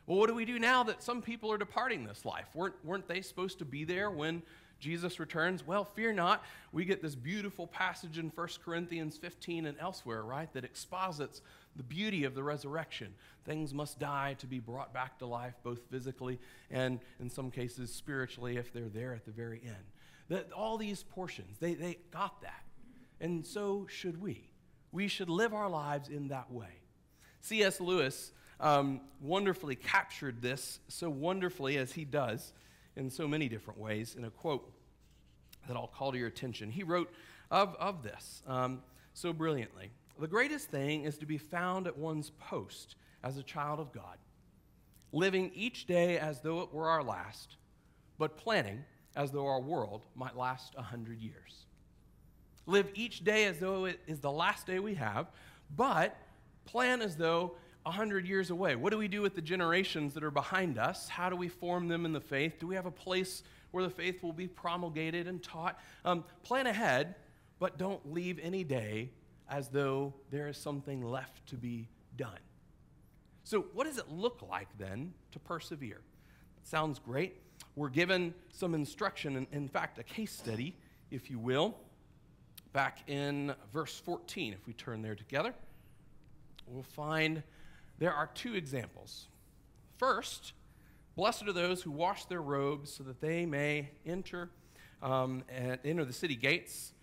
Well, 0.05 0.17
what 0.17 0.27
do 0.27 0.33
we 0.33 0.45
do 0.45 0.59
now 0.59 0.83
that 0.83 1.03
some 1.03 1.21
people 1.21 1.51
are 1.51 1.57
departing 1.57 2.03
this 2.03 2.25
life? 2.25 2.47
Weren't, 2.53 2.73
weren't 2.83 3.07
they 3.07 3.21
supposed 3.21 3.59
to 3.59 3.65
be 3.65 3.83
there 3.83 4.09
when 4.09 4.41
Jesus 4.79 5.19
returns? 5.19 5.65
Well, 5.65 5.85
fear 5.85 6.11
not. 6.11 6.43
We 6.71 6.83
get 6.83 7.01
this 7.01 7.13
beautiful 7.13 7.67
passage 7.67 8.17
in 8.17 8.31
1 8.33 8.47
Corinthians 8.65 9.17
15 9.17 9.67
and 9.67 9.77
elsewhere, 9.79 10.23
right, 10.23 10.51
that 10.53 10.63
exposits 10.63 11.41
the 11.75 11.83
beauty 11.83 12.23
of 12.23 12.33
the 12.33 12.43
resurrection. 12.43 13.13
Things 13.45 13.73
must 13.73 13.99
die 13.99 14.35
to 14.39 14.47
be 14.47 14.59
brought 14.59 14.93
back 14.93 15.19
to 15.19 15.25
life, 15.25 15.53
both 15.63 15.79
physically 15.91 16.39
and 16.71 16.99
in 17.19 17.29
some 17.29 17.51
cases 17.51 17.93
spiritually, 17.93 18.57
if 18.57 18.73
they're 18.73 18.89
there 18.89 19.13
at 19.13 19.25
the 19.25 19.31
very 19.31 19.61
end. 19.63 19.75
That 20.29 20.51
all 20.51 20.77
these 20.77 21.03
portions, 21.03 21.57
they, 21.59 21.75
they 21.75 21.99
got 22.11 22.41
that. 22.41 22.63
And 23.21 23.45
so 23.45 23.85
should 23.89 24.21
we. 24.21 24.49
We 24.91 25.07
should 25.07 25.29
live 25.29 25.53
our 25.53 25.69
lives 25.69 26.09
in 26.09 26.29
that 26.29 26.51
way. 26.51 26.79
C.S. 27.41 27.79
Lewis 27.79 28.31
um, 28.59 29.01
wonderfully 29.21 29.75
captured 29.75 30.41
this 30.41 30.79
so 30.87 31.09
wonderfully 31.09 31.77
as 31.77 31.93
he 31.93 32.05
does 32.05 32.53
in 32.95 33.09
so 33.09 33.27
many 33.27 33.47
different 33.47 33.79
ways 33.79 34.15
in 34.17 34.25
a 34.25 34.29
quote 34.29 34.71
that 35.67 35.77
I'll 35.77 35.87
call 35.87 36.11
to 36.11 36.17
your 36.17 36.27
attention. 36.27 36.69
He 36.69 36.83
wrote 36.83 37.11
of, 37.51 37.75
of 37.79 38.03
this 38.03 38.41
um, 38.47 38.81
so 39.13 39.33
brilliantly 39.33 39.91
The 40.19 40.27
greatest 40.27 40.69
thing 40.69 41.03
is 41.03 41.17
to 41.19 41.25
be 41.25 41.37
found 41.37 41.87
at 41.87 41.97
one's 41.97 42.31
post 42.31 42.95
as 43.23 43.37
a 43.37 43.43
child 43.43 43.79
of 43.79 43.91
God, 43.91 44.17
living 45.11 45.51
each 45.53 45.85
day 45.85 46.17
as 46.17 46.41
though 46.41 46.61
it 46.61 46.73
were 46.73 46.89
our 46.89 47.03
last, 47.03 47.57
but 48.17 48.37
planning 48.37 48.83
as 49.15 49.31
though 49.31 49.47
our 49.47 49.61
world 49.61 50.05
might 50.15 50.37
last 50.37 50.75
a 50.77 50.81
hundred 50.81 51.19
years. 51.19 51.65
Live 52.69 52.91
each 52.93 53.23
day 53.23 53.45
as 53.45 53.57
though 53.57 53.85
it 53.85 53.99
is 54.05 54.19
the 54.19 54.31
last 54.31 54.67
day 54.67 54.77
we 54.77 54.93
have, 54.93 55.31
but 55.75 56.15
plan 56.65 57.01
as 57.01 57.15
though 57.15 57.55
100 57.81 58.27
years 58.27 58.51
away? 58.51 58.75
What 58.75 58.91
do 58.91 58.99
we 58.99 59.07
do 59.07 59.23
with 59.23 59.33
the 59.33 59.41
generations 59.41 60.13
that 60.13 60.23
are 60.23 60.29
behind 60.29 60.77
us? 60.77 61.09
How 61.09 61.31
do 61.31 61.35
we 61.35 61.47
form 61.47 61.87
them 61.87 62.05
in 62.05 62.13
the 62.13 62.21
faith? 62.21 62.59
Do 62.59 62.67
we 62.67 62.75
have 62.75 62.85
a 62.85 62.91
place 62.91 63.41
where 63.71 63.83
the 63.83 63.89
faith 63.89 64.21
will 64.21 64.33
be 64.33 64.47
promulgated 64.47 65.27
and 65.27 65.41
taught? 65.41 65.79
Um, 66.05 66.23
plan 66.43 66.67
ahead, 66.67 67.15
but 67.57 67.79
don't 67.79 68.13
leave 68.13 68.37
any 68.39 68.63
day 68.63 69.09
as 69.49 69.69
though 69.69 70.13
there 70.29 70.47
is 70.47 70.55
something 70.55 71.03
left 71.03 71.47
to 71.47 71.55
be 71.55 71.89
done. 72.17 72.37
So, 73.45 73.61
what 73.73 73.85
does 73.87 73.97
it 73.97 74.11
look 74.11 74.43
like 74.47 74.67
then 74.77 75.11
to 75.31 75.39
persevere? 75.39 76.01
Sounds 76.61 76.99
great. 76.99 77.41
We're 77.75 77.89
given 77.89 78.35
some 78.51 78.75
instruction, 78.75 79.37
in, 79.37 79.47
in 79.51 79.67
fact, 79.67 79.97
a 79.97 80.03
case 80.03 80.31
study, 80.31 80.75
if 81.09 81.31
you 81.31 81.39
will, 81.39 81.75
back 82.73 82.99
in 83.07 83.53
verse 83.73 83.99
14. 83.99 84.53
If 84.53 84.65
we 84.67 84.73
turn 84.73 85.01
there 85.01 85.15
together, 85.15 85.53
we'll 86.67 86.83
find 86.83 87.43
there 87.97 88.13
are 88.13 88.29
two 88.33 88.55
examples. 88.55 89.27
First, 89.97 90.53
blessed 91.15 91.47
are 91.47 91.53
those 91.53 91.81
who 91.81 91.91
wash 91.91 92.25
their 92.25 92.41
robes 92.41 92.91
so 92.91 93.03
that 93.03 93.19
they 93.21 93.45
may 93.45 93.89
enter 94.05 94.49
um, 95.01 95.43
and 95.49 95.79
enter 95.83 96.05
the 96.05 96.13
city 96.13 96.35
gates 96.35 96.93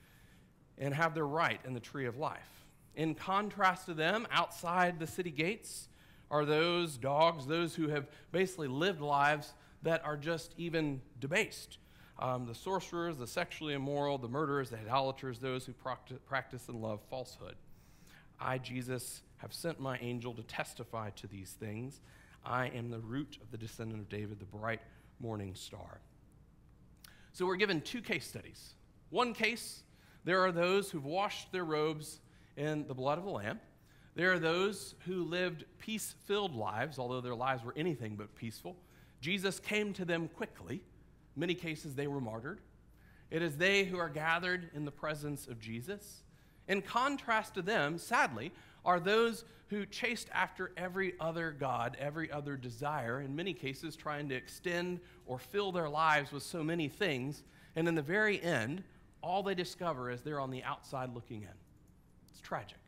and 0.78 0.94
have 0.94 1.14
their 1.14 1.26
right 1.26 1.61
in 1.64 1.75
the 1.75 1.80
tree 1.80 2.06
of 2.06 2.16
life. 2.16 2.64
In 2.94 3.14
contrast 3.14 3.87
to 3.87 3.94
them, 3.94 4.26
outside 4.30 4.99
the 4.99 5.06
city 5.06 5.30
gates 5.30 5.88
are 6.30 6.44
those 6.44 6.96
dogs, 6.96 7.46
those 7.46 7.75
who 7.75 7.88
have 7.88 8.06
basically 8.32 8.68
lived 8.68 9.00
lives 9.00 9.52
that 9.82 10.04
are 10.04 10.16
just 10.16 10.54
even 10.56 11.00
debased. 11.20 11.78
Um, 12.18 12.46
the 12.46 12.54
sorcerers, 12.54 13.18
the 13.18 13.26
sexually 13.26 13.75
immoral, 13.75 14.16
the 14.16 14.28
murderers, 14.28 14.70
the 14.70 14.78
idolaters, 14.78 15.38
those 15.38 15.66
who 15.66 15.75
practice 16.26 16.68
and 16.68 16.80
love 16.80 17.00
falsehood. 17.11 17.56
I, 18.40 18.58
Jesus, 18.58 19.23
have 19.38 19.52
sent 19.52 19.80
my 19.80 19.99
angel 19.99 20.32
to 20.35 20.42
testify 20.42 21.11
to 21.11 21.26
these 21.26 21.50
things. 21.52 22.00
I 22.44 22.68
am 22.68 22.90
the 22.90 23.00
root 23.00 23.38
of 23.42 23.50
the 23.50 23.58
descendant 23.58 24.00
of 24.00 24.08
David, 24.08 24.38
the 24.38 24.46
bright 24.46 24.80
morning 25.20 25.54
star. 25.54 26.00
So 27.32 27.44
we're 27.44 27.56
given 27.56 27.82
two 27.82 28.00
case 28.00 28.26
studies. 28.26 28.75
One 29.11 29.35
case, 29.35 29.82
there 30.25 30.40
are 30.40 30.52
those 30.52 30.90
who've 30.90 31.04
washed 31.04 31.52
their 31.52 31.64
robes 31.64 32.20
in 32.56 32.87
the 32.87 32.94
blood 32.94 33.18
of 33.18 33.25
the 33.25 33.30
Lamb. 33.30 33.61
There 34.14 34.32
are 34.32 34.38
those 34.38 34.94
who 35.06 35.25
lived 35.25 35.64
peace 35.78 36.14
filled 36.25 36.54
lives, 36.54 36.99
although 36.99 37.20
their 37.20 37.35
lives 37.35 37.62
were 37.62 37.75
anything 37.76 38.16
but 38.16 38.35
peaceful. 38.35 38.76
Jesus 39.20 39.61
came 39.61 39.92
to 39.92 40.06
them 40.06 40.28
quickly. 40.28 40.82
Many 41.37 41.55
cases, 41.55 41.95
they 41.95 42.07
were 42.07 42.21
martyred. 42.21 42.61
It 43.31 43.43
is 43.43 43.57
they 43.57 43.85
who 43.85 43.99
are 43.99 44.09
gathered 44.09 44.71
in 44.75 44.85
the 44.85 44.90
presence 44.90 45.47
of 45.47 45.61
Jesus. 45.61 46.23
In 46.69 46.83
contrast 46.83 47.55
to 47.55 47.62
them, 47.62 47.99
sadly, 47.99 48.52
are 48.85 48.99
those 48.99 49.45
who 49.69 49.85
chased 49.85 50.28
after 50.33 50.73
every 50.76 51.14
other 51.21 51.50
God, 51.50 51.97
every 52.00 52.31
other 52.31 52.57
desire, 52.57 53.21
in 53.21 53.35
many 53.35 53.52
cases 53.52 53.97
trying 53.97 54.28
to 54.28 54.35
extend 54.35 55.00
or 55.26 55.38
fill 55.38 55.73
their 55.73 55.88
lives 55.88 56.31
with 56.33 56.43
so 56.43 56.62
many 56.62 56.88
things. 56.88 57.43
And 57.75 57.88
in 57.88 57.97
the 57.97 58.02
very 58.02 58.40
end, 58.43 58.85
all 59.23 59.43
they 59.43 59.55
discover 59.55 60.11
is 60.11 60.23
they're 60.23 60.40
on 60.40 60.50
the 60.50 60.62
outside 60.62 61.12
looking 61.14 61.43
in. 61.43 61.49
It's 62.31 62.40
tragic. 62.40 62.78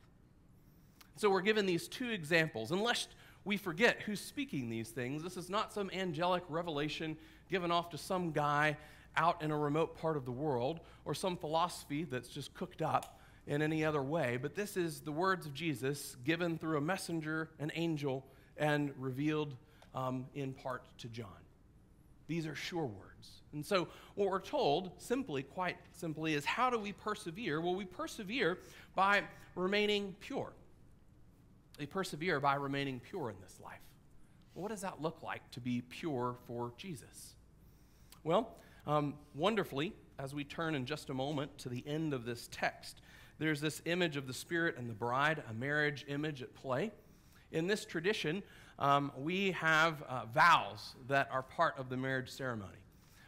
So 1.17 1.29
we're 1.29 1.41
given 1.41 1.67
these 1.67 1.89
two 1.89 2.11
examples. 2.11 2.71
Unless 2.71 3.09
we 3.45 3.57
forget 3.57 4.03
who's 4.03 4.21
speaking 4.21 4.71
these 4.71 4.91
things, 4.91 5.25
this 5.25 5.37
is 5.37 5.51
not 5.51 5.73
some 5.73 5.91
angelic 5.93 6.45
revelation 6.49 7.17
given 7.49 7.71
off 7.71 7.91
to 7.91 7.99
some 7.99 8.33
guy 8.33 8.77
out 9.17 9.43
in 9.43 9.51
a 9.51 9.59
remote 9.59 9.99
part 9.99 10.17
of 10.17 10.25
the 10.25 10.33
world 10.33 10.81
or 11.05 11.15
some 11.15 11.37
philosophy 11.37 12.05
that's 12.05 12.29
just 12.29 12.55
cooked 12.55 12.83
up 12.83 13.21
in 13.47 13.63
any 13.63 13.85
other 13.85 14.03
way, 14.03 14.39
but 14.41 14.55
this 14.55 14.77
is 14.77 15.01
the 15.01 15.13
words 15.13 15.47
of 15.47 15.55
Jesus 15.55 16.17
given 16.25 16.59
through 16.59 16.77
a 16.77 16.81
messenger, 16.81 17.49
an 17.59 17.73
angel, 17.75 18.25
and 18.59 18.93
revealed 18.99 19.57
um, 19.95 20.27
in 20.35 20.53
part 20.53 20.83
to 20.99 21.09
John. 21.09 21.29
These 22.27 22.47
are 22.47 22.55
sure 22.55 22.85
words. 22.85 23.41
And 23.55 23.65
so, 23.65 23.89
what 24.15 24.29
we're 24.29 24.41
told, 24.41 24.93
simply, 24.99 25.43
quite 25.43 25.77
simply, 25.93 26.35
is 26.35 26.45
how 26.45 26.69
do 26.69 26.79
we 26.79 26.93
persevere? 26.93 27.63
Well, 27.63 27.75
we 27.75 27.87
persevere 27.87 28.59
by 28.95 29.23
remaining 29.55 30.15
pure. 30.21 30.53
We 31.79 31.87
persevere 31.87 32.41
by 32.41 32.57
remaining 32.57 33.01
pure 33.01 33.31
in 33.31 33.37
this 33.41 33.59
life. 33.65 33.79
Well, 34.55 34.65
what 34.65 34.71
does 34.71 34.83
that 34.83 35.01
look 35.01 35.23
like 35.23 35.51
to 35.53 35.61
be 35.61 35.81
pure 35.81 36.37
for 36.47 36.73
Jesus? 36.77 37.35
Well, 38.25 38.57
um, 38.87 39.15
wonderfully, 39.35 39.93
as 40.19 40.35
we 40.35 40.45
turn 40.45 40.75
in 40.75 40.85
just 40.85 41.11
a 41.11 41.15
moment 41.15 41.57
to 41.59 41.69
the 41.69 41.85
end 41.87 42.13
of 42.13 42.25
this 42.25 42.49
text, 42.51 43.01
there's 43.39 43.61
this 43.61 43.81
image 43.85 44.17
of 44.17 44.27
the 44.27 44.35
Spirit 44.35 44.77
and 44.77 44.91
the 44.91 44.95
bride, 44.95 45.43
a 45.49 45.55
marriage 45.55 46.05
image 46.09 46.43
at 46.43 46.55
play. 46.55 46.91
In 47.53 47.67
this 47.67 47.85
tradition, 47.85 48.43
um, 48.79 49.13
we 49.17 49.53
have 49.53 50.03
uh, 50.03 50.27
vows 50.27 50.97
that 51.07 51.29
are 51.33 51.43
part 51.43 51.79
of 51.79 51.89
the 51.89 51.97
marriage 51.97 52.31
ceremony. 52.31 52.79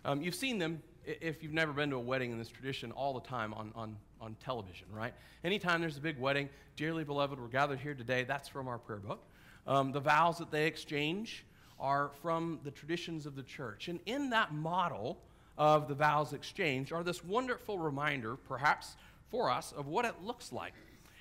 Um, 0.04 0.20
you've 0.20 0.34
seen 0.34 0.58
them, 0.58 0.82
if 1.04 1.42
you've 1.42 1.52
never 1.52 1.72
been 1.72 1.90
to 1.90 1.96
a 1.96 2.00
wedding 2.00 2.32
in 2.32 2.38
this 2.38 2.48
tradition, 2.48 2.90
all 2.92 3.14
the 3.14 3.20
time 3.20 3.54
on, 3.54 3.72
on, 3.74 3.96
on 4.20 4.36
television, 4.42 4.88
right? 4.92 5.14
Anytime 5.44 5.80
there's 5.80 5.96
a 5.96 6.00
big 6.00 6.18
wedding, 6.18 6.48
dearly 6.76 7.04
beloved, 7.04 7.38
we're 7.38 7.46
gathered 7.46 7.78
here 7.78 7.94
today, 7.94 8.24
that's 8.24 8.48
from 8.48 8.66
our 8.66 8.78
prayer 8.78 8.98
book. 8.98 9.24
Um, 9.66 9.92
the 9.92 10.00
vows 10.00 10.38
that 10.38 10.50
they 10.50 10.66
exchange 10.66 11.44
are 11.80 12.10
from 12.22 12.60
the 12.62 12.70
traditions 12.70 13.26
of 13.26 13.34
the 13.34 13.42
church. 13.42 13.88
And 13.88 14.00
in 14.06 14.30
that 14.30 14.52
model 14.52 15.18
of 15.58 15.88
the 15.88 15.94
vows 15.94 16.32
exchange 16.32 16.92
are 16.92 17.02
this 17.02 17.24
wonderful 17.24 17.78
reminder, 17.78 18.36
perhaps 18.36 18.96
for 19.30 19.50
us 19.50 19.72
of 19.72 19.86
what 19.86 20.04
it 20.04 20.14
looks 20.22 20.52
like. 20.52 20.74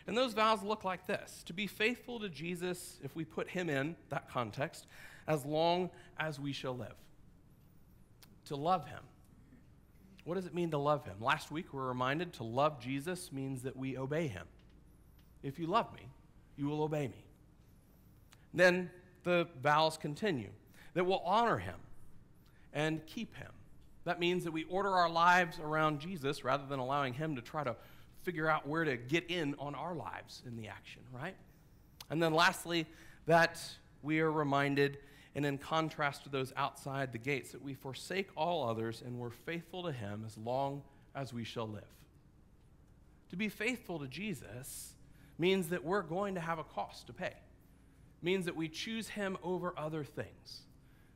And 0.08 0.18
those 0.18 0.34
vows 0.34 0.64
look 0.64 0.84
like 0.84 1.06
this 1.08 1.44
to 1.46 1.54
be 1.54 1.68
faithful 1.68 2.20
to 2.20 2.30
Jesus, 2.30 3.00
if 3.04 3.16
we 3.16 3.26
put 3.26 3.50
him 3.50 3.70
in 3.70 3.96
that 4.10 4.30
context, 4.30 4.88
as 5.28 5.46
long 5.46 5.90
as 6.18 6.40
we 6.40 6.52
shall 6.52 6.76
live. 6.76 6.96
To 8.46 8.56
love 8.56 8.88
him. 8.88 9.04
What 10.24 10.36
does 10.36 10.46
it 10.46 10.56
mean 10.56 10.72
to 10.72 10.78
love 10.78 11.06
him? 11.06 11.18
Last 11.20 11.52
week 11.52 11.74
we 11.74 11.80
were 11.80 11.88
reminded 11.88 12.34
to 12.34 12.44
love 12.44 12.80
Jesus 12.80 13.32
means 13.32 13.62
that 13.64 13.78
we 13.78 13.98
obey 13.98 14.28
him. 14.28 14.48
If 15.44 15.60
you 15.60 15.68
love 15.68 15.94
me, 15.94 16.08
you 16.58 16.68
will 16.68 16.82
obey 16.82 17.08
me. 17.08 17.24
Then 18.54 18.90
the 19.30 19.48
vows 19.62 19.96
continue 19.96 20.50
that 20.96 21.06
we'll 21.06 21.20
honor 21.20 21.60
him 21.60 21.76
and 22.74 23.06
keep 23.06 23.36
him. 23.36 23.52
That 24.06 24.20
means 24.20 24.44
that 24.44 24.52
we 24.52 24.64
order 24.64 24.90
our 24.90 25.10
lives 25.10 25.60
around 25.60 26.00
Jesus 26.00 26.44
rather 26.44 26.66
than 26.66 26.80
allowing 26.80 27.14
him 27.14 27.36
to 27.36 27.42
try 27.42 27.64
to 27.64 27.76
figure 28.24 28.50
out 28.50 28.68
where 28.68 28.84
to 28.84 28.98
get 28.98 29.30
in 29.30 29.56
on 29.60 29.76
our 29.76 29.94
lives 29.94 30.42
in 30.48 30.56
the 30.56 30.68
action, 30.68 31.04
right? 31.14 31.36
And 32.10 32.22
then 32.22 32.34
lastly, 32.34 32.88
that 33.28 33.62
we 34.02 34.20
are 34.20 34.32
reminded, 34.32 34.98
and 35.36 35.46
in 35.46 35.60
contrast 35.60 36.24
to 36.24 36.30
those 36.30 36.52
outside 36.58 37.12
the 37.12 37.20
gates, 37.20 37.52
that 37.52 37.62
we 37.62 37.76
forsake 37.76 38.30
all 38.36 38.68
others 38.68 39.04
and 39.06 39.20
we're 39.20 39.30
faithful 39.30 39.84
to 39.84 39.92
Him 39.92 40.24
as 40.26 40.38
long 40.40 40.82
as 41.14 41.34
we 41.34 41.44
shall 41.44 41.68
live. 41.68 41.84
To 43.30 43.36
be 43.36 43.48
faithful 43.48 44.00
to 44.00 44.08
Jesus 44.08 44.94
means 45.38 45.70
that 45.70 45.84
we're 45.84 46.02
going 46.02 46.34
to 46.34 46.42
have 46.42 46.58
a 46.58 46.64
cost 46.64 47.06
to 47.08 47.14
pay. 47.14 47.34
Means 48.22 48.46
that 48.46 48.56
we 48.56 48.68
choose 48.68 49.10
him 49.10 49.38
over 49.44 49.74
other 49.78 50.04
things. 50.04 50.62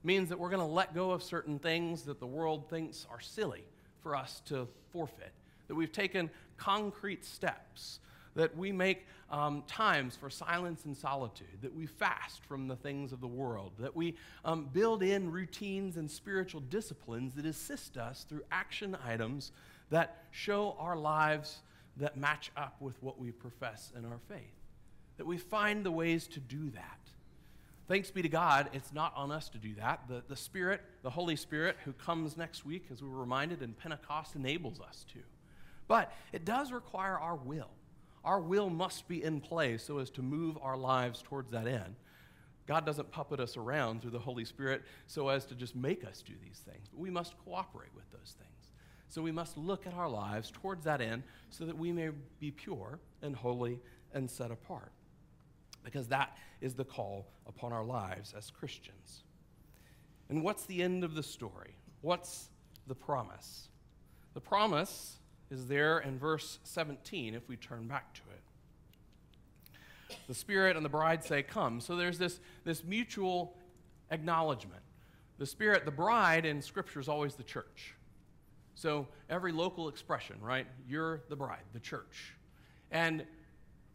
means 0.05 0.29
that 0.29 0.37
we're 0.37 0.49
going 0.49 0.59
to 0.59 0.65
let 0.65 0.93
go 0.93 1.11
of 1.11 1.23
certain 1.23 1.57
things 1.59 2.03
that 2.03 2.19
the 2.19 2.27
world 2.27 2.69
thinks 2.69 3.07
are 3.09 3.21
silly 3.21 3.63
for 4.01 4.15
us 4.15 4.41
to 4.45 4.67
forfeit 4.91 5.31
that 5.67 5.75
we've 5.75 5.91
taken 5.91 6.29
concrete 6.57 7.25
steps, 7.25 7.99
that 8.35 8.55
we 8.57 8.71
make 8.71 9.05
um, 9.31 9.63
times 9.67 10.15
for 10.15 10.29
silence 10.29 10.85
and 10.85 10.95
solitude, 10.95 11.61
that 11.61 11.73
we 11.73 11.85
fast 11.85 12.43
from 12.45 12.67
the 12.67 12.75
things 12.75 13.11
of 13.11 13.21
the 13.21 13.27
world, 13.27 13.71
that 13.79 13.95
we 13.95 14.15
um, 14.45 14.69
build 14.71 15.03
in 15.03 15.31
routines 15.31 15.97
and 15.97 16.09
spiritual 16.09 16.61
disciplines 16.61 17.33
that 17.35 17.45
assist 17.45 17.97
us 17.97 18.25
through 18.27 18.41
action 18.51 18.97
items 19.05 19.51
that 19.89 20.23
show 20.31 20.75
our 20.79 20.95
lives 20.95 21.59
that 21.97 22.17
match 22.17 22.51
up 22.57 22.75
with 22.79 23.01
what 23.01 23.19
we 23.19 23.31
profess 23.31 23.91
in 23.97 24.05
our 24.05 24.19
faith. 24.27 24.62
That 25.17 25.25
we 25.25 25.37
find 25.37 25.85
the 25.85 25.91
ways 25.91 26.27
to 26.29 26.39
do 26.39 26.69
that. 26.71 26.99
Thanks 27.87 28.11
be 28.11 28.21
to 28.21 28.29
God, 28.29 28.69
it's 28.73 28.93
not 28.93 29.13
on 29.15 29.31
us 29.31 29.49
to 29.49 29.57
do 29.57 29.75
that. 29.75 30.07
The, 30.07 30.23
the 30.27 30.35
Spirit, 30.35 30.81
the 31.01 31.09
Holy 31.09 31.35
Spirit, 31.35 31.75
who 31.83 31.91
comes 31.93 32.37
next 32.37 32.65
week, 32.65 32.85
as 32.91 33.01
we 33.01 33.09
were 33.09 33.19
reminded 33.19 33.61
in 33.61 33.73
Pentecost, 33.73 34.35
enables 34.35 34.79
us 34.79 35.05
to. 35.13 35.19
But 35.87 36.13
it 36.31 36.45
does 36.45 36.71
require 36.71 37.19
our 37.19 37.35
will. 37.35 37.69
Our 38.23 38.39
will 38.39 38.69
must 38.69 39.07
be 39.09 39.21
in 39.21 39.41
place 39.41 39.83
so 39.83 39.97
as 39.97 40.09
to 40.11 40.21
move 40.21 40.57
our 40.61 40.77
lives 40.77 41.21
towards 41.21 41.51
that 41.51 41.67
end. 41.67 41.95
God 42.65 42.85
doesn't 42.85 43.11
puppet 43.11 43.41
us 43.41 43.57
around 43.57 44.01
through 44.01 44.11
the 44.11 44.19
Holy 44.19 44.45
Spirit 44.45 44.83
so 45.07 45.27
as 45.27 45.45
to 45.47 45.55
just 45.55 45.75
make 45.75 46.05
us 46.05 46.23
do 46.25 46.33
these 46.41 46.59
things, 46.59 46.87
but 46.89 46.99
we 46.99 47.09
must 47.09 47.33
cooperate 47.43 47.93
with 47.93 48.09
those 48.11 48.35
things. 48.39 48.71
So 49.09 49.21
we 49.21 49.33
must 49.33 49.57
look 49.57 49.85
at 49.85 49.93
our 49.93 50.09
lives 50.09 50.49
towards 50.51 50.85
that 50.85 51.01
end 51.01 51.23
so 51.49 51.65
that 51.65 51.77
we 51.77 51.91
may 51.91 52.09
be 52.39 52.51
pure 52.51 52.99
and 53.21 53.35
holy 53.35 53.79
and 54.13 54.31
set 54.31 54.49
apart. 54.49 54.91
Because 55.83 56.07
that 56.07 56.37
is 56.61 56.75
the 56.75 56.85
call 56.85 57.27
upon 57.45 57.73
our 57.73 57.83
lives 57.83 58.33
as 58.37 58.49
Christians. 58.49 59.23
And 60.29 60.43
what's 60.43 60.65
the 60.65 60.81
end 60.81 61.03
of 61.03 61.15
the 61.15 61.23
story? 61.23 61.75
What's 62.01 62.49
the 62.87 62.95
promise? 62.95 63.67
The 64.33 64.41
promise 64.41 65.17
is 65.51 65.67
there 65.67 65.99
in 65.99 66.17
verse 66.17 66.59
17 66.63 67.35
if 67.35 67.47
we 67.47 67.55
turn 67.55 67.87
back 67.87 68.13
to 68.15 68.21
it. 68.31 68.41
The 70.27 70.33
Spirit 70.33 70.75
and 70.75 70.85
the 70.85 70.89
bride 70.89 71.23
say, 71.23 71.43
Come. 71.43 71.79
So 71.79 71.95
there's 71.95 72.17
this, 72.17 72.39
this 72.63 72.83
mutual 72.83 73.55
acknowledgement. 74.11 74.81
The 75.37 75.45
Spirit, 75.45 75.85
the 75.85 75.91
bride 75.91 76.45
in 76.45 76.61
Scripture 76.61 76.99
is 76.99 77.09
always 77.09 77.35
the 77.35 77.43
church. 77.43 77.95
So 78.75 79.07
every 79.29 79.51
local 79.51 79.89
expression, 79.89 80.37
right? 80.41 80.67
You're 80.87 81.21
the 81.29 81.35
bride, 81.35 81.63
the 81.73 81.79
church. 81.79 82.35
And 82.91 83.25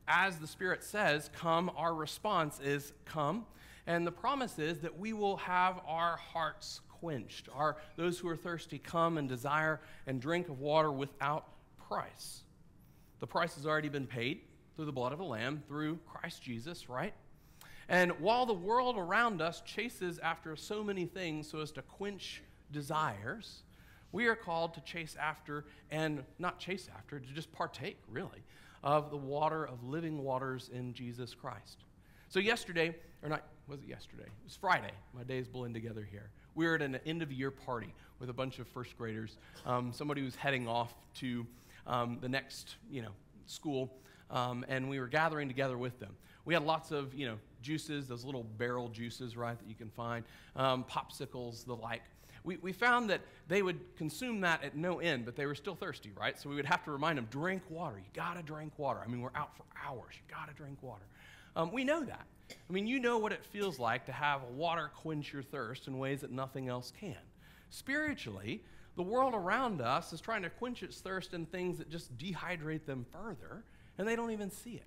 as 0.08 0.38
the 0.38 0.46
Spirit 0.46 0.82
says, 0.82 1.30
come, 1.34 1.70
our 1.76 1.94
response 1.94 2.58
is 2.60 2.92
come. 3.04 3.46
And 3.86 4.06
the 4.06 4.12
promise 4.12 4.58
is 4.58 4.80
that 4.80 4.98
we 4.98 5.12
will 5.12 5.36
have 5.38 5.80
our 5.86 6.16
hearts 6.16 6.80
quenched. 7.00 7.48
Our, 7.54 7.76
those 7.96 8.18
who 8.18 8.28
are 8.28 8.36
thirsty 8.36 8.78
come 8.78 9.18
and 9.18 9.28
desire 9.28 9.80
and 10.06 10.20
drink 10.20 10.48
of 10.48 10.58
water 10.58 10.90
without 10.90 11.46
price. 11.88 12.42
The 13.20 13.26
price 13.26 13.54
has 13.54 13.66
already 13.66 13.88
been 13.88 14.06
paid 14.06 14.40
through 14.76 14.86
the 14.86 14.92
blood 14.92 15.12
of 15.12 15.18
the 15.18 15.24
Lamb, 15.24 15.62
through 15.68 15.98
Christ 16.06 16.42
Jesus, 16.42 16.88
right? 16.88 17.14
And 17.88 18.12
while 18.20 18.46
the 18.46 18.52
world 18.52 18.96
around 18.98 19.40
us 19.40 19.62
chases 19.62 20.18
after 20.18 20.54
so 20.56 20.84
many 20.84 21.06
things 21.06 21.50
so 21.50 21.60
as 21.60 21.72
to 21.72 21.82
quench 21.82 22.42
desires, 22.70 23.62
we 24.12 24.26
are 24.26 24.36
called 24.36 24.74
to 24.74 24.80
chase 24.82 25.16
after 25.18 25.64
and 25.90 26.22
not 26.38 26.58
chase 26.58 26.88
after, 26.94 27.18
to 27.18 27.32
just 27.32 27.50
partake, 27.52 27.98
really, 28.08 28.42
of 28.82 29.10
the 29.10 29.16
water 29.16 29.64
of 29.64 29.82
living 29.84 30.22
waters 30.22 30.70
in 30.72 30.92
Jesus 30.94 31.34
Christ. 31.34 31.84
So, 32.28 32.40
yesterday, 32.40 32.94
or 33.22 33.28
not, 33.28 33.44
was 33.66 33.80
it 33.80 33.88
yesterday? 33.88 34.24
It 34.24 34.44
was 34.44 34.56
Friday. 34.56 34.92
My 35.14 35.22
days 35.22 35.48
blend 35.48 35.74
together 35.74 36.06
here. 36.10 36.30
We 36.54 36.66
were 36.66 36.74
at 36.74 36.82
an 36.82 36.98
end 37.06 37.22
of 37.22 37.32
year 37.32 37.50
party 37.50 37.94
with 38.18 38.30
a 38.30 38.32
bunch 38.32 38.58
of 38.58 38.66
first 38.68 38.96
graders. 38.98 39.36
Um, 39.64 39.92
somebody 39.92 40.22
was 40.22 40.34
heading 40.34 40.66
off 40.66 40.94
to 41.16 41.46
um, 41.86 42.18
the 42.20 42.28
next, 42.28 42.76
you 42.90 43.02
know, 43.02 43.12
school, 43.46 43.94
um, 44.30 44.64
and 44.68 44.88
we 44.88 45.00
were 45.00 45.06
gathering 45.06 45.48
together 45.48 45.78
with 45.78 45.98
them. 46.00 46.14
We 46.44 46.54
had 46.54 46.64
lots 46.64 46.90
of, 46.90 47.14
you 47.14 47.26
know, 47.26 47.38
juices, 47.62 48.08
those 48.08 48.24
little 48.24 48.44
barrel 48.44 48.88
juices, 48.88 49.36
right, 49.36 49.58
that 49.58 49.68
you 49.68 49.74
can 49.74 49.90
find, 49.90 50.24
um, 50.56 50.84
popsicles, 50.84 51.64
the 51.64 51.74
like. 51.74 52.02
We, 52.44 52.56
we 52.58 52.72
found 52.72 53.10
that 53.10 53.20
they 53.48 53.62
would 53.62 53.80
consume 53.96 54.40
that 54.42 54.62
at 54.62 54.76
no 54.76 55.00
end, 55.00 55.24
but 55.24 55.36
they 55.36 55.46
were 55.46 55.54
still 55.54 55.74
thirsty, 55.74 56.12
right? 56.18 56.38
So 56.38 56.48
we 56.48 56.56
would 56.56 56.66
have 56.66 56.84
to 56.84 56.90
remind 56.90 57.18
them, 57.18 57.28
drink 57.30 57.62
water. 57.68 57.98
You 57.98 58.10
gotta 58.14 58.42
drink 58.42 58.72
water. 58.76 59.00
I 59.04 59.08
mean, 59.08 59.20
we're 59.20 59.30
out 59.34 59.56
for 59.56 59.64
hours. 59.84 60.14
You 60.14 60.34
gotta 60.34 60.52
drink 60.52 60.78
water. 60.82 61.04
Um, 61.56 61.72
we 61.72 61.84
know 61.84 62.04
that. 62.04 62.26
I 62.50 62.72
mean, 62.72 62.86
you 62.86 63.00
know 63.00 63.18
what 63.18 63.32
it 63.32 63.44
feels 63.44 63.78
like 63.78 64.06
to 64.06 64.12
have 64.12 64.42
water 64.54 64.90
quench 64.94 65.32
your 65.32 65.42
thirst 65.42 65.86
in 65.86 65.98
ways 65.98 66.20
that 66.20 66.30
nothing 66.30 66.68
else 66.68 66.92
can. 66.98 67.16
Spiritually, 67.70 68.62
the 68.96 69.02
world 69.02 69.34
around 69.34 69.80
us 69.80 70.12
is 70.12 70.20
trying 70.20 70.42
to 70.42 70.50
quench 70.50 70.82
its 70.82 71.00
thirst 71.00 71.34
in 71.34 71.46
things 71.46 71.78
that 71.78 71.90
just 71.90 72.16
dehydrate 72.16 72.84
them 72.84 73.06
further, 73.12 73.64
and 73.98 74.08
they 74.08 74.16
don't 74.16 74.30
even 74.30 74.50
see 74.50 74.72
it. 74.72 74.86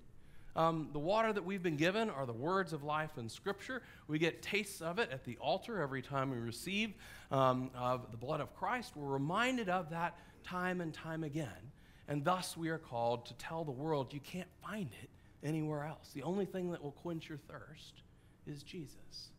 Um, 0.54 0.90
the 0.92 0.98
water 0.98 1.32
that 1.32 1.44
we've 1.44 1.62
been 1.62 1.76
given 1.76 2.10
are 2.10 2.26
the 2.26 2.32
words 2.32 2.72
of 2.72 2.82
life 2.82 3.16
in 3.16 3.28
Scripture. 3.28 3.82
We 4.06 4.18
get 4.18 4.42
tastes 4.42 4.82
of 4.82 4.98
it 4.98 5.10
at 5.10 5.24
the 5.24 5.36
altar 5.38 5.80
every 5.80 6.02
time 6.02 6.30
we 6.30 6.38
receive 6.38 6.92
um, 7.30 7.70
of 7.74 8.10
the 8.10 8.18
blood 8.18 8.40
of 8.40 8.54
Christ. 8.54 8.92
We're 8.94 9.12
reminded 9.12 9.68
of 9.68 9.90
that 9.90 10.18
time 10.44 10.80
and 10.80 10.92
time 10.92 11.24
again. 11.24 11.72
And 12.08 12.24
thus 12.24 12.56
we 12.56 12.68
are 12.68 12.78
called 12.78 13.26
to 13.26 13.34
tell 13.34 13.64
the 13.64 13.70
world 13.70 14.12
you 14.12 14.20
can't 14.20 14.48
find 14.62 14.90
it 15.02 15.08
anywhere 15.42 15.84
else. 15.84 16.10
The 16.14 16.22
only 16.22 16.44
thing 16.44 16.70
that 16.72 16.82
will 16.82 16.92
quench 16.92 17.28
your 17.28 17.38
thirst 17.38 18.02
is 18.46 18.62
Jesus. 18.62 19.30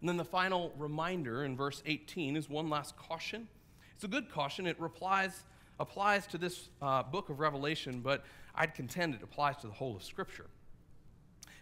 And 0.00 0.08
then 0.08 0.16
the 0.16 0.24
final 0.24 0.72
reminder 0.78 1.44
in 1.44 1.56
verse 1.56 1.82
18 1.86 2.36
is 2.36 2.48
one 2.48 2.70
last 2.70 2.96
caution. 2.96 3.46
It's 3.94 4.04
a 4.04 4.08
good 4.08 4.30
caution. 4.30 4.66
It 4.66 4.80
replies, 4.80 5.44
applies 5.78 6.26
to 6.28 6.38
this 6.38 6.70
uh, 6.80 7.02
book 7.02 7.28
of 7.28 7.38
Revelation, 7.38 8.00
but 8.00 8.24
I'd 8.54 8.74
contend 8.74 9.14
it 9.14 9.22
applies 9.22 9.56
to 9.58 9.66
the 9.66 9.72
whole 9.72 9.96
of 9.96 10.02
Scripture. 10.02 10.46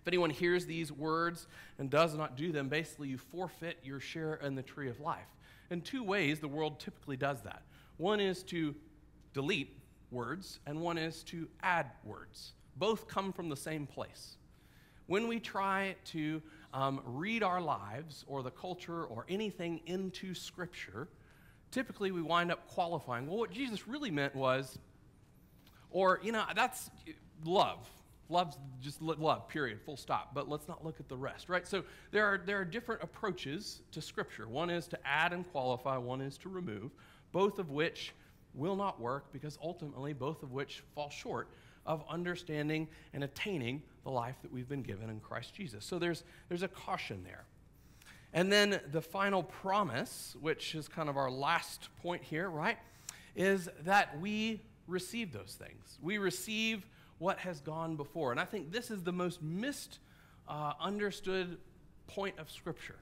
If 0.00 0.09
anyone 0.09 0.30
hears 0.30 0.64
these 0.64 0.90
words 0.90 1.47
and 1.78 1.90
does 1.90 2.14
not 2.14 2.37
do 2.37 2.52
them, 2.52 2.68
basically 2.68 3.09
you 3.09 3.18
forfeit 3.18 3.78
your 3.83 4.00
share 4.00 4.35
in 4.37 4.54
the 4.54 4.62
tree 4.62 4.88
of 4.88 5.00
life. 5.00 5.26
In 5.71 5.83
two 5.83 6.02
ways, 6.02 6.40
the 6.40 6.49
world 6.49 6.80
typically 6.80 7.16
does 7.16 7.42
that. 7.42 7.62
One 7.99 8.21
is 8.21 8.42
to 8.45 8.75
delete 9.35 9.76
words, 10.11 10.61
and 10.66 10.80
one 10.80 10.97
is 10.97 11.23
to 11.25 11.49
add 11.62 11.90
words. 12.04 12.52
Both 12.76 13.09
come 13.09 13.33
from 13.33 13.49
the 13.49 13.57
same 13.57 13.87
place. 13.87 14.37
When 15.07 15.28
we 15.28 15.40
try 15.40 15.97
to 16.07 16.40
um, 16.73 17.01
read 17.05 17.42
our 17.42 17.61
lives 17.61 18.24
or 18.29 18.42
the 18.42 18.51
culture 18.51 19.05
or 19.05 19.27
anything 19.29 19.81
into 19.87 20.35
Scripture, 20.35 21.09
typically 21.70 22.12
we 22.12 22.22
wind 22.22 22.53
up 22.53 22.66
qualifying. 22.68 23.27
Well, 23.27 23.38
what 23.38 23.51
Jesus 23.51 23.88
really 23.88 24.11
meant 24.11 24.35
was, 24.35 24.79
or, 25.90 26.20
you 26.22 26.33
know, 26.33 26.44
that's 26.55 26.90
love. 27.44 27.88
Love's 28.31 28.59
just 28.83 29.01
love, 29.01 29.48
period, 29.48 29.81
full 29.81 29.96
stop. 29.96 30.35
But 30.35 30.48
let's 30.48 30.68
not 30.68 30.85
look 30.85 31.01
at 31.01 31.09
the 31.09 31.16
rest, 31.16 31.48
right? 31.48 31.66
So 31.66 31.83
there 32.11 32.27
are, 32.27 32.38
there 32.44 32.61
are 32.61 32.64
different 32.64 33.03
approaches 33.03 33.81
to 33.92 34.03
Scripture. 34.03 34.46
One 34.46 34.68
is 34.68 34.87
to 34.88 34.98
add 35.07 35.33
and 35.33 35.51
qualify, 35.51 35.96
one 35.96 36.20
is 36.20 36.37
to 36.38 36.51
remove, 36.51 36.90
both 37.33 37.59
of 37.59 37.70
which 37.70 38.12
will 38.55 38.77
not 38.77 39.01
work 39.01 39.33
because 39.33 39.59
ultimately 39.62 40.12
both 40.12 40.42
of 40.42 40.53
which 40.53 40.83
fall 40.94 41.09
short 41.09 41.48
of 41.87 42.05
understanding 42.09 42.87
and 43.14 43.24
attaining 43.24 43.83
the 44.05 44.11
life 44.11 44.37
that 44.42 44.53
we've 44.53 44.68
been 44.68 44.83
given 44.83 45.09
in 45.09 45.20
Christ 45.20 45.55
Jesus. 45.55 45.85
So 45.85 45.98
there's, 45.98 46.22
there's 46.48 46.62
a 46.62 46.68
caution 46.68 47.22
there. 47.24 47.44
And 48.35 48.53
then 48.53 48.81
the 48.92 49.01
final 49.01 49.42
promise, 49.42 50.37
which 50.40 50.74
is 50.74 50.87
kind 50.87 51.09
of 51.09 51.16
our 51.16 51.31
last 51.31 51.88
point 52.03 52.22
here, 52.22 52.51
right, 52.51 52.77
is 53.35 53.70
that 53.85 54.20
we 54.20 54.61
receive 54.88 55.33
those 55.33 55.57
things. 55.59 55.98
We 56.03 56.18
receive 56.18 56.87
what 57.18 57.38
has 57.38 57.61
gone 57.61 57.96
before. 57.96 58.33
And 58.33 58.40
I 58.40 58.44
think 58.44 58.72
this 58.72 58.90
is 58.90 59.03
the 59.03 59.12
most 59.12 59.40
misunderstood 59.42 61.53
uh, 61.53 62.12
point 62.12 62.38
of 62.38 62.51
Scripture. 62.51 62.96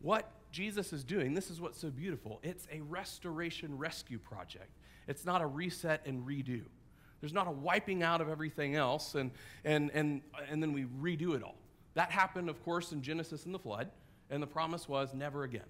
What 0.00 0.30
Jesus 0.50 0.92
is 0.92 1.04
doing, 1.04 1.32
this 1.32 1.48
is 1.50 1.60
what's 1.60 1.80
so 1.80 1.90
beautiful. 1.90 2.40
It's 2.42 2.66
a 2.72 2.80
restoration 2.80 3.78
rescue 3.78 4.18
project, 4.18 4.72
it's 5.06 5.24
not 5.24 5.40
a 5.40 5.46
reset 5.46 6.02
and 6.06 6.26
redo. 6.26 6.62
There's 7.20 7.32
not 7.32 7.46
a 7.46 7.52
wiping 7.52 8.02
out 8.02 8.20
of 8.20 8.28
everything 8.28 8.74
else 8.74 9.14
and, 9.14 9.30
and, 9.64 9.92
and, 9.94 10.22
and 10.50 10.60
then 10.60 10.72
we 10.72 10.86
redo 11.00 11.36
it 11.36 11.44
all. 11.44 11.54
That 11.94 12.10
happened, 12.10 12.48
of 12.48 12.60
course, 12.64 12.90
in 12.90 13.00
Genesis 13.00 13.46
and 13.46 13.54
the 13.54 13.60
flood, 13.60 13.92
and 14.28 14.42
the 14.42 14.46
promise 14.48 14.88
was 14.88 15.14
never 15.14 15.44
again. 15.44 15.68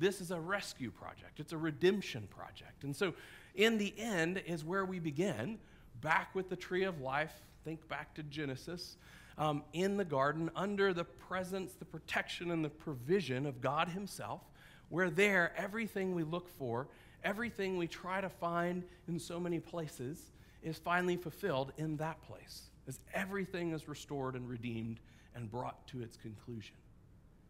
This 0.00 0.22
is 0.22 0.30
a 0.30 0.40
rescue 0.40 0.90
project, 0.90 1.38
it's 1.38 1.52
a 1.52 1.58
redemption 1.58 2.26
project. 2.30 2.84
And 2.84 2.96
so, 2.96 3.12
in 3.54 3.76
the 3.76 3.92
end, 3.98 4.42
is 4.46 4.64
where 4.64 4.84
we 4.86 4.98
begin 4.98 5.58
back 6.00 6.34
with 6.34 6.48
the 6.48 6.56
tree 6.56 6.84
of 6.84 7.00
life. 7.00 7.32
Think 7.64 7.86
back 7.88 8.14
to 8.14 8.22
Genesis. 8.22 8.96
Um, 9.36 9.62
in 9.74 9.98
the 9.98 10.04
garden, 10.04 10.50
under 10.56 10.94
the 10.94 11.04
presence, 11.04 11.74
the 11.74 11.84
protection, 11.84 12.50
and 12.50 12.64
the 12.64 12.70
provision 12.70 13.44
of 13.44 13.60
God 13.60 13.88
Himself, 13.88 14.40
where 14.88 15.10
there, 15.10 15.52
everything 15.56 16.14
we 16.14 16.22
look 16.22 16.48
for, 16.48 16.88
everything 17.22 17.76
we 17.76 17.86
try 17.86 18.22
to 18.22 18.30
find 18.30 18.82
in 19.06 19.18
so 19.18 19.38
many 19.38 19.60
places, 19.60 20.30
is 20.62 20.78
finally 20.78 21.16
fulfilled 21.16 21.72
in 21.76 21.96
that 21.98 22.22
place 22.22 22.70
as 22.88 22.98
everything 23.12 23.72
is 23.72 23.86
restored 23.86 24.34
and 24.34 24.48
redeemed 24.48 24.98
and 25.34 25.50
brought 25.50 25.86
to 25.88 26.00
its 26.00 26.16
conclusion. 26.16 26.76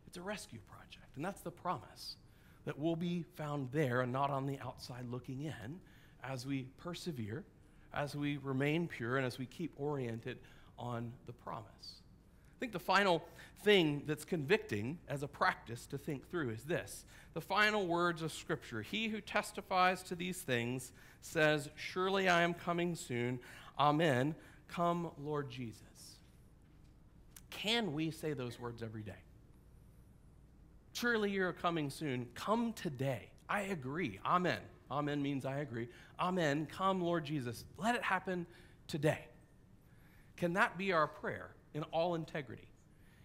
It's 0.09 0.17
a 0.17 0.23
rescue 0.23 0.59
project, 0.69 1.15
and 1.15 1.25
that's 1.25 1.43
the 1.43 1.53
promise 1.53 2.17
that 2.65 2.79
we'll 2.79 2.97
be 2.97 3.25
found 3.37 3.69
there 3.73 4.03
and 4.03 4.13
not 4.13 4.31
on 4.31 4.47
the 4.47 4.59
outside 4.61 5.05
looking 5.11 5.43
in 5.43 5.81
as 6.23 6.47
we 6.47 6.67
persevere, 6.79 7.45
as 7.95 8.15
we 8.15 8.37
remain 8.39 8.87
pure, 8.87 9.17
and 9.17 9.27
as 9.27 9.39
we 9.39 9.47
keep 9.47 9.73
oriented 9.77 10.39
on 10.79 11.13
the 11.27 11.33
promise. 11.33 12.01
I 12.57 12.59
think 12.61 12.73
the 12.73 12.79
final 12.79 13.23
thing 13.63 14.03
that's 14.07 14.25
convicting 14.25 14.99
as 15.09 15.23
a 15.23 15.29
practice 15.29 15.87
to 15.87 15.99
think 15.99 16.29
through 16.31 16.51
is 16.51 16.65
this 16.65 17.05
the 17.33 17.41
final 17.41 17.87
words 17.87 18.23
of 18.23 18.33
Scripture 18.33 18.83
He 18.83 19.09
who 19.09 19.21
testifies 19.21 20.03
to 20.05 20.15
these 20.15 20.39
things 20.39 20.93
says, 21.21 21.71
Surely 21.77 22.29
I 22.29 22.43
am 22.43 22.55
coming 22.55 22.95
soon. 22.95 23.39
Amen. 23.79 24.35
Come, 24.69 25.11
Lord 25.23 25.51
Jesus. 25.51 25.81
Can 27.51 27.93
we 27.93 28.11
say 28.11 28.33
those 28.33 28.59
words 28.59 28.83
every 28.83 29.03
day? 29.03 29.13
Surely 30.93 31.31
you're 31.31 31.53
coming 31.53 31.91
soon. 31.91 32.27
Come 32.35 32.73
today. 32.73 33.31
I 33.49 33.63
agree. 33.63 34.19
Amen. 34.25 34.61
Amen 34.91 35.23
means 35.23 35.45
I 35.45 35.59
agree. 35.59 35.89
Amen. 36.19 36.67
Come, 36.71 37.01
Lord 37.01 37.25
Jesus. 37.25 37.65
Let 37.79 37.95
it 37.95 38.03
happen 38.03 38.47
today. 38.89 39.27
Can 40.37 40.55
that 40.55 40.77
be 40.77 40.93
our 40.93 41.07
prayer 41.07 41.51
in 41.75 41.83
all 41.85 42.15
integrity? 42.15 42.69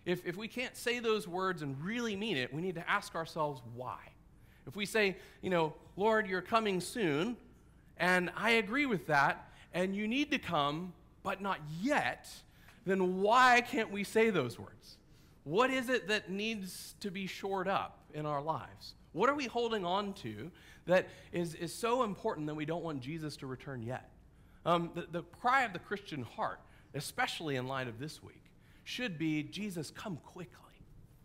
If, 0.05 0.25
if 0.25 0.37
we 0.37 0.47
can't 0.47 0.77
say 0.77 0.99
those 0.99 1.27
words 1.27 1.63
and 1.63 1.81
really 1.83 2.15
mean 2.15 2.37
it, 2.37 2.53
we 2.53 2.61
need 2.61 2.75
to 2.75 2.89
ask 2.89 3.15
ourselves 3.15 3.61
why. 3.75 3.97
If 4.67 4.75
we 4.75 4.85
say, 4.85 5.17
you 5.41 5.49
know, 5.49 5.73
Lord, 5.95 6.27
you're 6.27 6.41
coming 6.41 6.79
soon, 6.81 7.37
and 7.97 8.29
I 8.35 8.51
agree 8.51 8.85
with 8.85 9.07
that, 9.07 9.49
and 9.73 9.95
you 9.95 10.07
need 10.07 10.31
to 10.31 10.37
come, 10.37 10.93
but 11.23 11.41
not 11.41 11.59
yet, 11.81 12.29
then 12.85 13.21
why 13.21 13.61
can't 13.61 13.91
we 13.91 14.03
say 14.03 14.29
those 14.29 14.59
words? 14.59 14.97
What 15.45 15.69
is 15.69 15.89
it 15.89 16.07
that 16.07 16.29
needs 16.29 16.95
to 17.01 17.11
be 17.11 17.27
shored 17.27 17.67
up 17.67 17.99
in 18.13 18.25
our 18.25 18.41
lives? 18.41 18.95
What 19.13 19.29
are 19.29 19.35
we 19.35 19.45
holding 19.45 19.85
on 19.85 20.13
to 20.15 20.51
that 20.87 21.07
is, 21.31 21.53
is 21.53 21.73
so 21.73 22.03
important 22.03 22.47
that 22.47 22.55
we 22.55 22.65
don't 22.65 22.83
want 22.83 22.99
Jesus 22.99 23.37
to 23.37 23.47
return 23.47 23.83
yet? 23.83 24.09
Um, 24.65 24.89
the, 24.95 25.05
the 25.09 25.21
cry 25.21 25.63
of 25.63 25.71
the 25.71 25.79
Christian 25.79 26.23
heart, 26.23 26.59
especially 26.95 27.57
in 27.57 27.67
light 27.67 27.87
of 27.87 27.99
this 27.99 28.23
week, 28.23 28.41
should 28.85 29.19
be 29.19 29.43
Jesus, 29.43 29.91
come 29.91 30.17
quickly. 30.17 30.55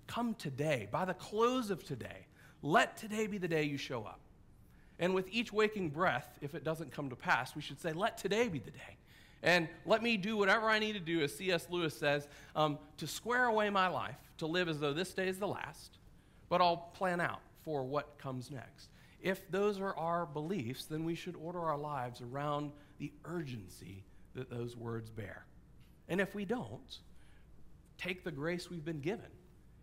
Come 0.07 0.35
today. 0.35 0.87
By 0.91 1.07
the 1.07 1.15
close 1.15 1.71
of 1.71 1.83
today, 1.83 2.27
let 2.61 2.99
today 2.99 3.27
be 3.27 3.39
the 3.39 3.49
day 3.49 3.63
you 3.63 3.79
show 3.79 4.05
up. 4.05 4.21
And 4.99 5.15
with 5.15 5.29
each 5.31 5.51
waking 5.51 5.89
breath, 5.89 6.29
if 6.43 6.55
it 6.55 6.63
doesn't 6.63 6.93
come 6.93 7.09
to 7.09 7.17
pass, 7.17 7.57
we 7.57 7.63
should 7.63 7.81
say, 7.81 7.95
Let 7.95 8.19
today 8.19 8.49
be 8.49 8.59
the 8.59 8.71
day. 8.71 8.99
And 9.43 9.69
let 9.87 10.03
me 10.03 10.17
do 10.17 10.37
whatever 10.37 10.69
I 10.69 10.79
need 10.79 10.93
to 10.93 11.01
do, 11.01 11.23
as 11.23 11.35
C.S. 11.35 11.67
Lewis 11.71 11.97
says, 11.97 12.29
um, 12.55 12.79
to 12.99 13.07
square 13.07 13.47
away 13.47 13.71
my 13.71 13.89
life, 13.89 14.17
to 14.39 14.47
live 14.47 14.69
as 14.69 14.81
though 14.81 14.93
this 14.93 15.15
day 15.15 15.29
is 15.29 15.39
the 15.39 15.49
last, 15.49 15.99
but 16.49 16.61
I'll 16.61 16.91
plan 16.95 17.21
out 17.21 17.41
for 17.65 17.83
what 17.85 18.19
comes 18.19 18.51
next. 18.51 18.89
If 19.23 19.51
those 19.51 19.81
are 19.81 19.97
our 19.97 20.27
beliefs, 20.27 20.87
then 20.87 21.05
we 21.05 21.15
should 21.15 21.37
order 21.37 21.61
our 21.61 21.79
lives 21.79 22.21
around 22.21 22.73
the 22.99 23.13
urgency 23.25 24.05
that 24.35 24.51
those 24.51 24.77
words 24.77 25.11
bear. 25.11 25.45
And 26.09 26.21
if 26.21 26.35
we 26.35 26.45
don't, 26.45 26.99
take 27.99 28.25
the 28.25 28.33
grace 28.33 28.71
we've 28.71 28.85
been 28.85 29.01
given 29.01 29.31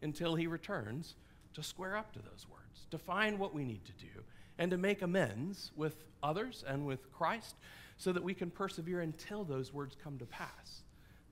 until 0.01 0.35
he 0.35 0.47
returns 0.47 1.15
to 1.53 1.63
square 1.63 1.95
up 1.95 2.13
to 2.13 2.19
those 2.19 2.45
words, 2.49 2.87
to 2.91 2.97
find 2.97 3.39
what 3.39 3.53
we 3.53 3.63
need 3.63 3.85
to 3.85 3.91
do, 3.93 4.23
and 4.57 4.71
to 4.71 4.77
make 4.77 5.01
amends 5.01 5.71
with 5.75 6.03
others 6.23 6.63
and 6.67 6.85
with 6.85 7.11
Christ 7.11 7.55
so 7.97 8.11
that 8.11 8.23
we 8.23 8.33
can 8.33 8.49
persevere 8.49 9.01
until 9.01 9.43
those 9.43 9.73
words 9.73 9.95
come 10.03 10.17
to 10.19 10.25
pass. 10.25 10.83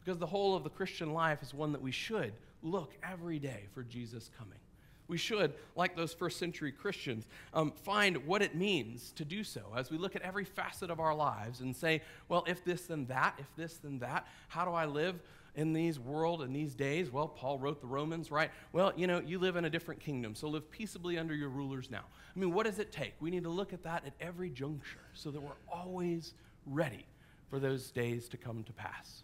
Because 0.03 0.19
the 0.19 0.25
whole 0.25 0.55
of 0.55 0.63
the 0.63 0.69
Christian 0.69 1.13
life 1.13 1.41
is 1.41 1.53
one 1.53 1.71
that 1.71 1.81
we 1.81 1.91
should 1.91 2.33
look 2.61 2.93
every 3.03 3.39
day 3.39 3.65
for 3.73 3.83
Jesus 3.83 4.29
coming. 4.37 4.59
We 5.07 5.17
should, 5.17 5.53
like 5.75 5.95
those 5.95 6.13
first 6.13 6.39
century 6.39 6.71
Christians, 6.71 7.27
um, 7.53 7.71
find 7.83 8.25
what 8.25 8.41
it 8.41 8.55
means 8.55 9.11
to 9.17 9.25
do 9.25 9.43
so 9.43 9.61
as 9.77 9.91
we 9.91 9.97
look 9.97 10.15
at 10.15 10.23
every 10.23 10.45
facet 10.45 10.89
of 10.89 10.99
our 10.99 11.13
lives 11.13 11.61
and 11.61 11.75
say, 11.75 12.01
well, 12.27 12.43
if 12.47 12.63
this, 12.63 12.87
then 12.87 13.05
that, 13.05 13.35
if 13.37 13.47
this, 13.55 13.77
then 13.77 13.99
that, 13.99 14.27
how 14.47 14.65
do 14.65 14.71
I 14.71 14.85
live 14.85 15.19
in 15.55 15.73
these 15.73 15.99
world 15.99 16.41
in 16.41 16.53
these 16.53 16.73
days? 16.73 17.11
Well, 17.11 17.27
Paul 17.27 17.59
wrote 17.59 17.81
the 17.81 17.87
Romans, 17.87 18.31
right? 18.31 18.49
Well, 18.73 18.93
you 18.95 19.05
know, 19.05 19.19
you 19.19 19.37
live 19.37 19.55
in 19.57 19.65
a 19.65 19.69
different 19.69 19.99
kingdom, 19.99 20.33
so 20.33 20.47
live 20.47 20.69
peaceably 20.71 21.19
under 21.19 21.35
your 21.35 21.49
rulers 21.49 21.91
now. 21.91 22.03
I 22.35 22.39
mean, 22.39 22.51
what 22.51 22.65
does 22.65 22.79
it 22.79 22.91
take? 22.91 23.13
We 23.19 23.29
need 23.29 23.43
to 23.43 23.49
look 23.49 23.73
at 23.73 23.83
that 23.83 24.05
at 24.05 24.13
every 24.19 24.49
juncture 24.49 25.05
so 25.13 25.29
that 25.29 25.39
we're 25.39 25.51
always 25.71 26.33
ready 26.65 27.05
for 27.49 27.59
those 27.59 27.91
days 27.91 28.27
to 28.29 28.37
come 28.37 28.63
to 28.63 28.73
pass. 28.73 29.23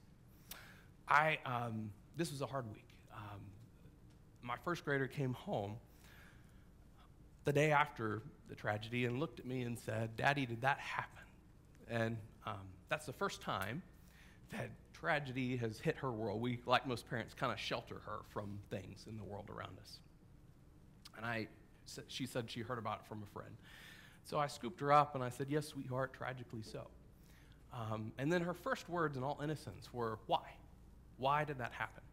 I, 1.07 1.39
um, 1.45 1.91
this 2.15 2.31
was 2.31 2.41
a 2.41 2.45
hard 2.45 2.71
week. 2.71 2.87
Um, 3.13 3.41
my 4.41 4.55
first 4.63 4.85
grader 4.85 5.07
came 5.07 5.33
home 5.33 5.75
the 7.43 7.53
day 7.53 7.71
after 7.71 8.21
the 8.49 8.55
tragedy 8.55 9.05
and 9.05 9.19
looked 9.19 9.39
at 9.39 9.45
me 9.45 9.63
and 9.63 9.77
said, 9.77 10.15
Daddy, 10.15 10.45
did 10.45 10.61
that 10.61 10.79
happen? 10.79 11.23
And 11.89 12.17
um, 12.45 12.61
that's 12.89 13.05
the 13.05 13.13
first 13.13 13.41
time 13.41 13.81
that 14.51 14.69
tragedy 14.93 15.57
has 15.57 15.79
hit 15.79 15.97
her 15.97 16.11
world. 16.11 16.41
We, 16.41 16.59
like 16.65 16.85
most 16.85 17.09
parents, 17.09 17.33
kind 17.33 17.51
of 17.51 17.59
shelter 17.59 18.01
her 18.05 18.19
from 18.29 18.59
things 18.69 19.05
in 19.09 19.17
the 19.17 19.23
world 19.23 19.49
around 19.49 19.77
us. 19.81 19.99
And 21.17 21.25
I, 21.25 21.47
she 22.07 22.25
said 22.25 22.49
she 22.49 22.61
heard 22.61 22.77
about 22.77 23.01
it 23.01 23.07
from 23.07 23.23
a 23.23 23.25
friend. 23.33 23.55
So 24.23 24.37
I 24.37 24.47
scooped 24.47 24.79
her 24.81 24.93
up 24.93 25.15
and 25.15 25.23
I 25.23 25.29
said, 25.29 25.47
Yes, 25.49 25.67
sweetheart, 25.67 26.13
tragically 26.13 26.61
so. 26.61 26.87
Um, 27.73 28.11
and 28.17 28.31
then 28.31 28.41
her 28.41 28.53
first 28.53 28.89
words, 28.89 29.17
in 29.17 29.23
all 29.23 29.39
innocence, 29.43 29.89
were, 29.93 30.19
Why? 30.27 30.43
Why 31.17 31.43
did 31.43 31.59
that 31.59 31.71
happen? 31.73 32.03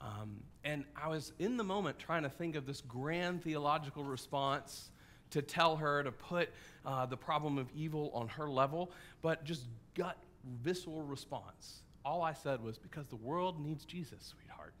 Um, 0.00 0.42
and 0.64 0.84
I 0.96 1.08
was 1.08 1.32
in 1.38 1.56
the 1.56 1.64
moment 1.64 1.98
trying 1.98 2.22
to 2.22 2.30
think 2.30 2.56
of 2.56 2.66
this 2.66 2.80
grand 2.80 3.42
theological 3.42 4.04
response 4.04 4.90
to 5.30 5.42
tell 5.42 5.76
her 5.76 6.02
to 6.02 6.12
put 6.12 6.50
uh, 6.84 7.06
the 7.06 7.16
problem 7.16 7.58
of 7.58 7.68
evil 7.74 8.10
on 8.14 8.28
her 8.28 8.48
level, 8.48 8.90
but 9.22 9.44
just 9.44 9.64
gut, 9.94 10.16
visceral 10.62 11.02
response. 11.02 11.82
All 12.04 12.22
I 12.22 12.32
said 12.32 12.62
was, 12.62 12.78
Because 12.78 13.06
the 13.06 13.16
world 13.16 13.64
needs 13.64 13.84
Jesus, 13.84 14.34
sweetheart. 14.34 14.74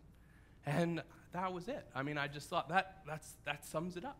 And 0.66 1.02
that 1.32 1.52
was 1.52 1.68
it. 1.68 1.86
I 1.94 2.02
mean, 2.02 2.18
I 2.18 2.28
just 2.28 2.48
thought 2.48 2.68
that, 2.70 2.98
that's, 3.06 3.34
that 3.44 3.64
sums 3.64 3.96
it 3.96 4.04
up. 4.04 4.18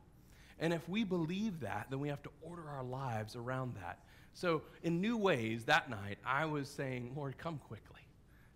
And 0.58 0.72
if 0.72 0.86
we 0.88 1.04
believe 1.04 1.60
that, 1.60 1.86
then 1.90 2.00
we 2.00 2.08
have 2.08 2.22
to 2.22 2.30
order 2.42 2.68
our 2.68 2.84
lives 2.84 3.34
around 3.34 3.76
that. 3.76 3.98
So, 4.32 4.62
in 4.82 5.00
new 5.00 5.16
ways, 5.16 5.64
that 5.64 5.90
night, 5.90 6.18
I 6.24 6.46
was 6.46 6.68
saying, 6.68 7.12
Lord, 7.16 7.36
come 7.36 7.58
quickly. 7.58 8.00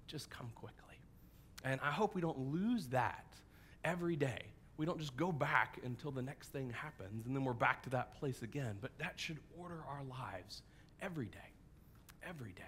Just 0.06 0.30
come 0.30 0.50
quickly. 0.54 0.96
And 1.64 1.80
I 1.82 1.90
hope 1.90 2.14
we 2.14 2.20
don't 2.20 2.52
lose 2.52 2.87
that 2.88 3.24
every 3.84 4.16
day. 4.16 4.42
We 4.76 4.87
don't 4.87 4.98
just 4.98 5.16
go 5.16 5.32
back 5.32 5.78
until 5.84 6.10
the 6.10 6.22
next 6.22 6.48
thing 6.48 6.70
happens 6.70 7.26
and 7.26 7.34
then 7.34 7.44
we're 7.44 7.52
back 7.52 7.82
to 7.84 7.90
that 7.90 8.14
place 8.18 8.42
again. 8.42 8.76
But 8.80 8.90
that 8.98 9.14
should 9.16 9.38
order 9.58 9.80
our 9.88 10.02
lives 10.04 10.62
every 11.00 11.26
day, 11.26 11.52
every 12.28 12.52
day, 12.52 12.62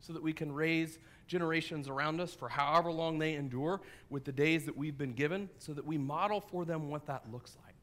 so 0.00 0.12
that 0.12 0.22
we 0.22 0.32
can 0.32 0.52
raise 0.52 0.98
generations 1.26 1.88
around 1.88 2.20
us 2.20 2.34
for 2.34 2.48
however 2.48 2.90
long 2.90 3.18
they 3.18 3.34
endure 3.34 3.80
with 4.10 4.24
the 4.24 4.32
days 4.32 4.64
that 4.64 4.76
we've 4.76 4.98
been 4.98 5.12
given, 5.12 5.48
so 5.58 5.72
that 5.72 5.84
we 5.84 5.96
model 5.96 6.40
for 6.40 6.64
them 6.64 6.88
what 6.88 7.06
that 7.06 7.30
looks 7.30 7.56
like. 7.64 7.74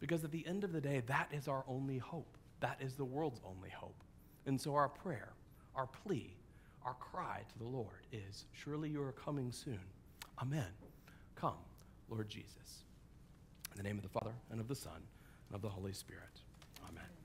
Because 0.00 0.22
at 0.24 0.30
the 0.30 0.46
end 0.46 0.64
of 0.64 0.72
the 0.72 0.80
day, 0.80 1.02
that 1.06 1.28
is 1.32 1.48
our 1.48 1.64
only 1.66 1.98
hope. 1.98 2.37
That 2.60 2.78
is 2.80 2.94
the 2.94 3.04
world's 3.04 3.40
only 3.46 3.70
hope. 3.70 4.02
And 4.46 4.60
so 4.60 4.74
our 4.74 4.88
prayer, 4.88 5.32
our 5.74 5.86
plea, 5.86 6.34
our 6.84 6.94
cry 6.94 7.42
to 7.48 7.58
the 7.58 7.68
Lord 7.68 8.06
is 8.12 8.46
Surely 8.52 8.88
you 8.88 9.02
are 9.02 9.12
coming 9.12 9.52
soon. 9.52 9.80
Amen. 10.40 10.66
Come, 11.34 11.58
Lord 12.08 12.28
Jesus. 12.28 12.84
In 13.72 13.76
the 13.76 13.82
name 13.82 13.96
of 13.96 14.02
the 14.02 14.08
Father, 14.08 14.34
and 14.50 14.60
of 14.60 14.68
the 14.68 14.74
Son, 14.74 15.00
and 15.48 15.54
of 15.54 15.62
the 15.62 15.68
Holy 15.68 15.92
Spirit. 15.92 16.40
Amen. 16.88 17.17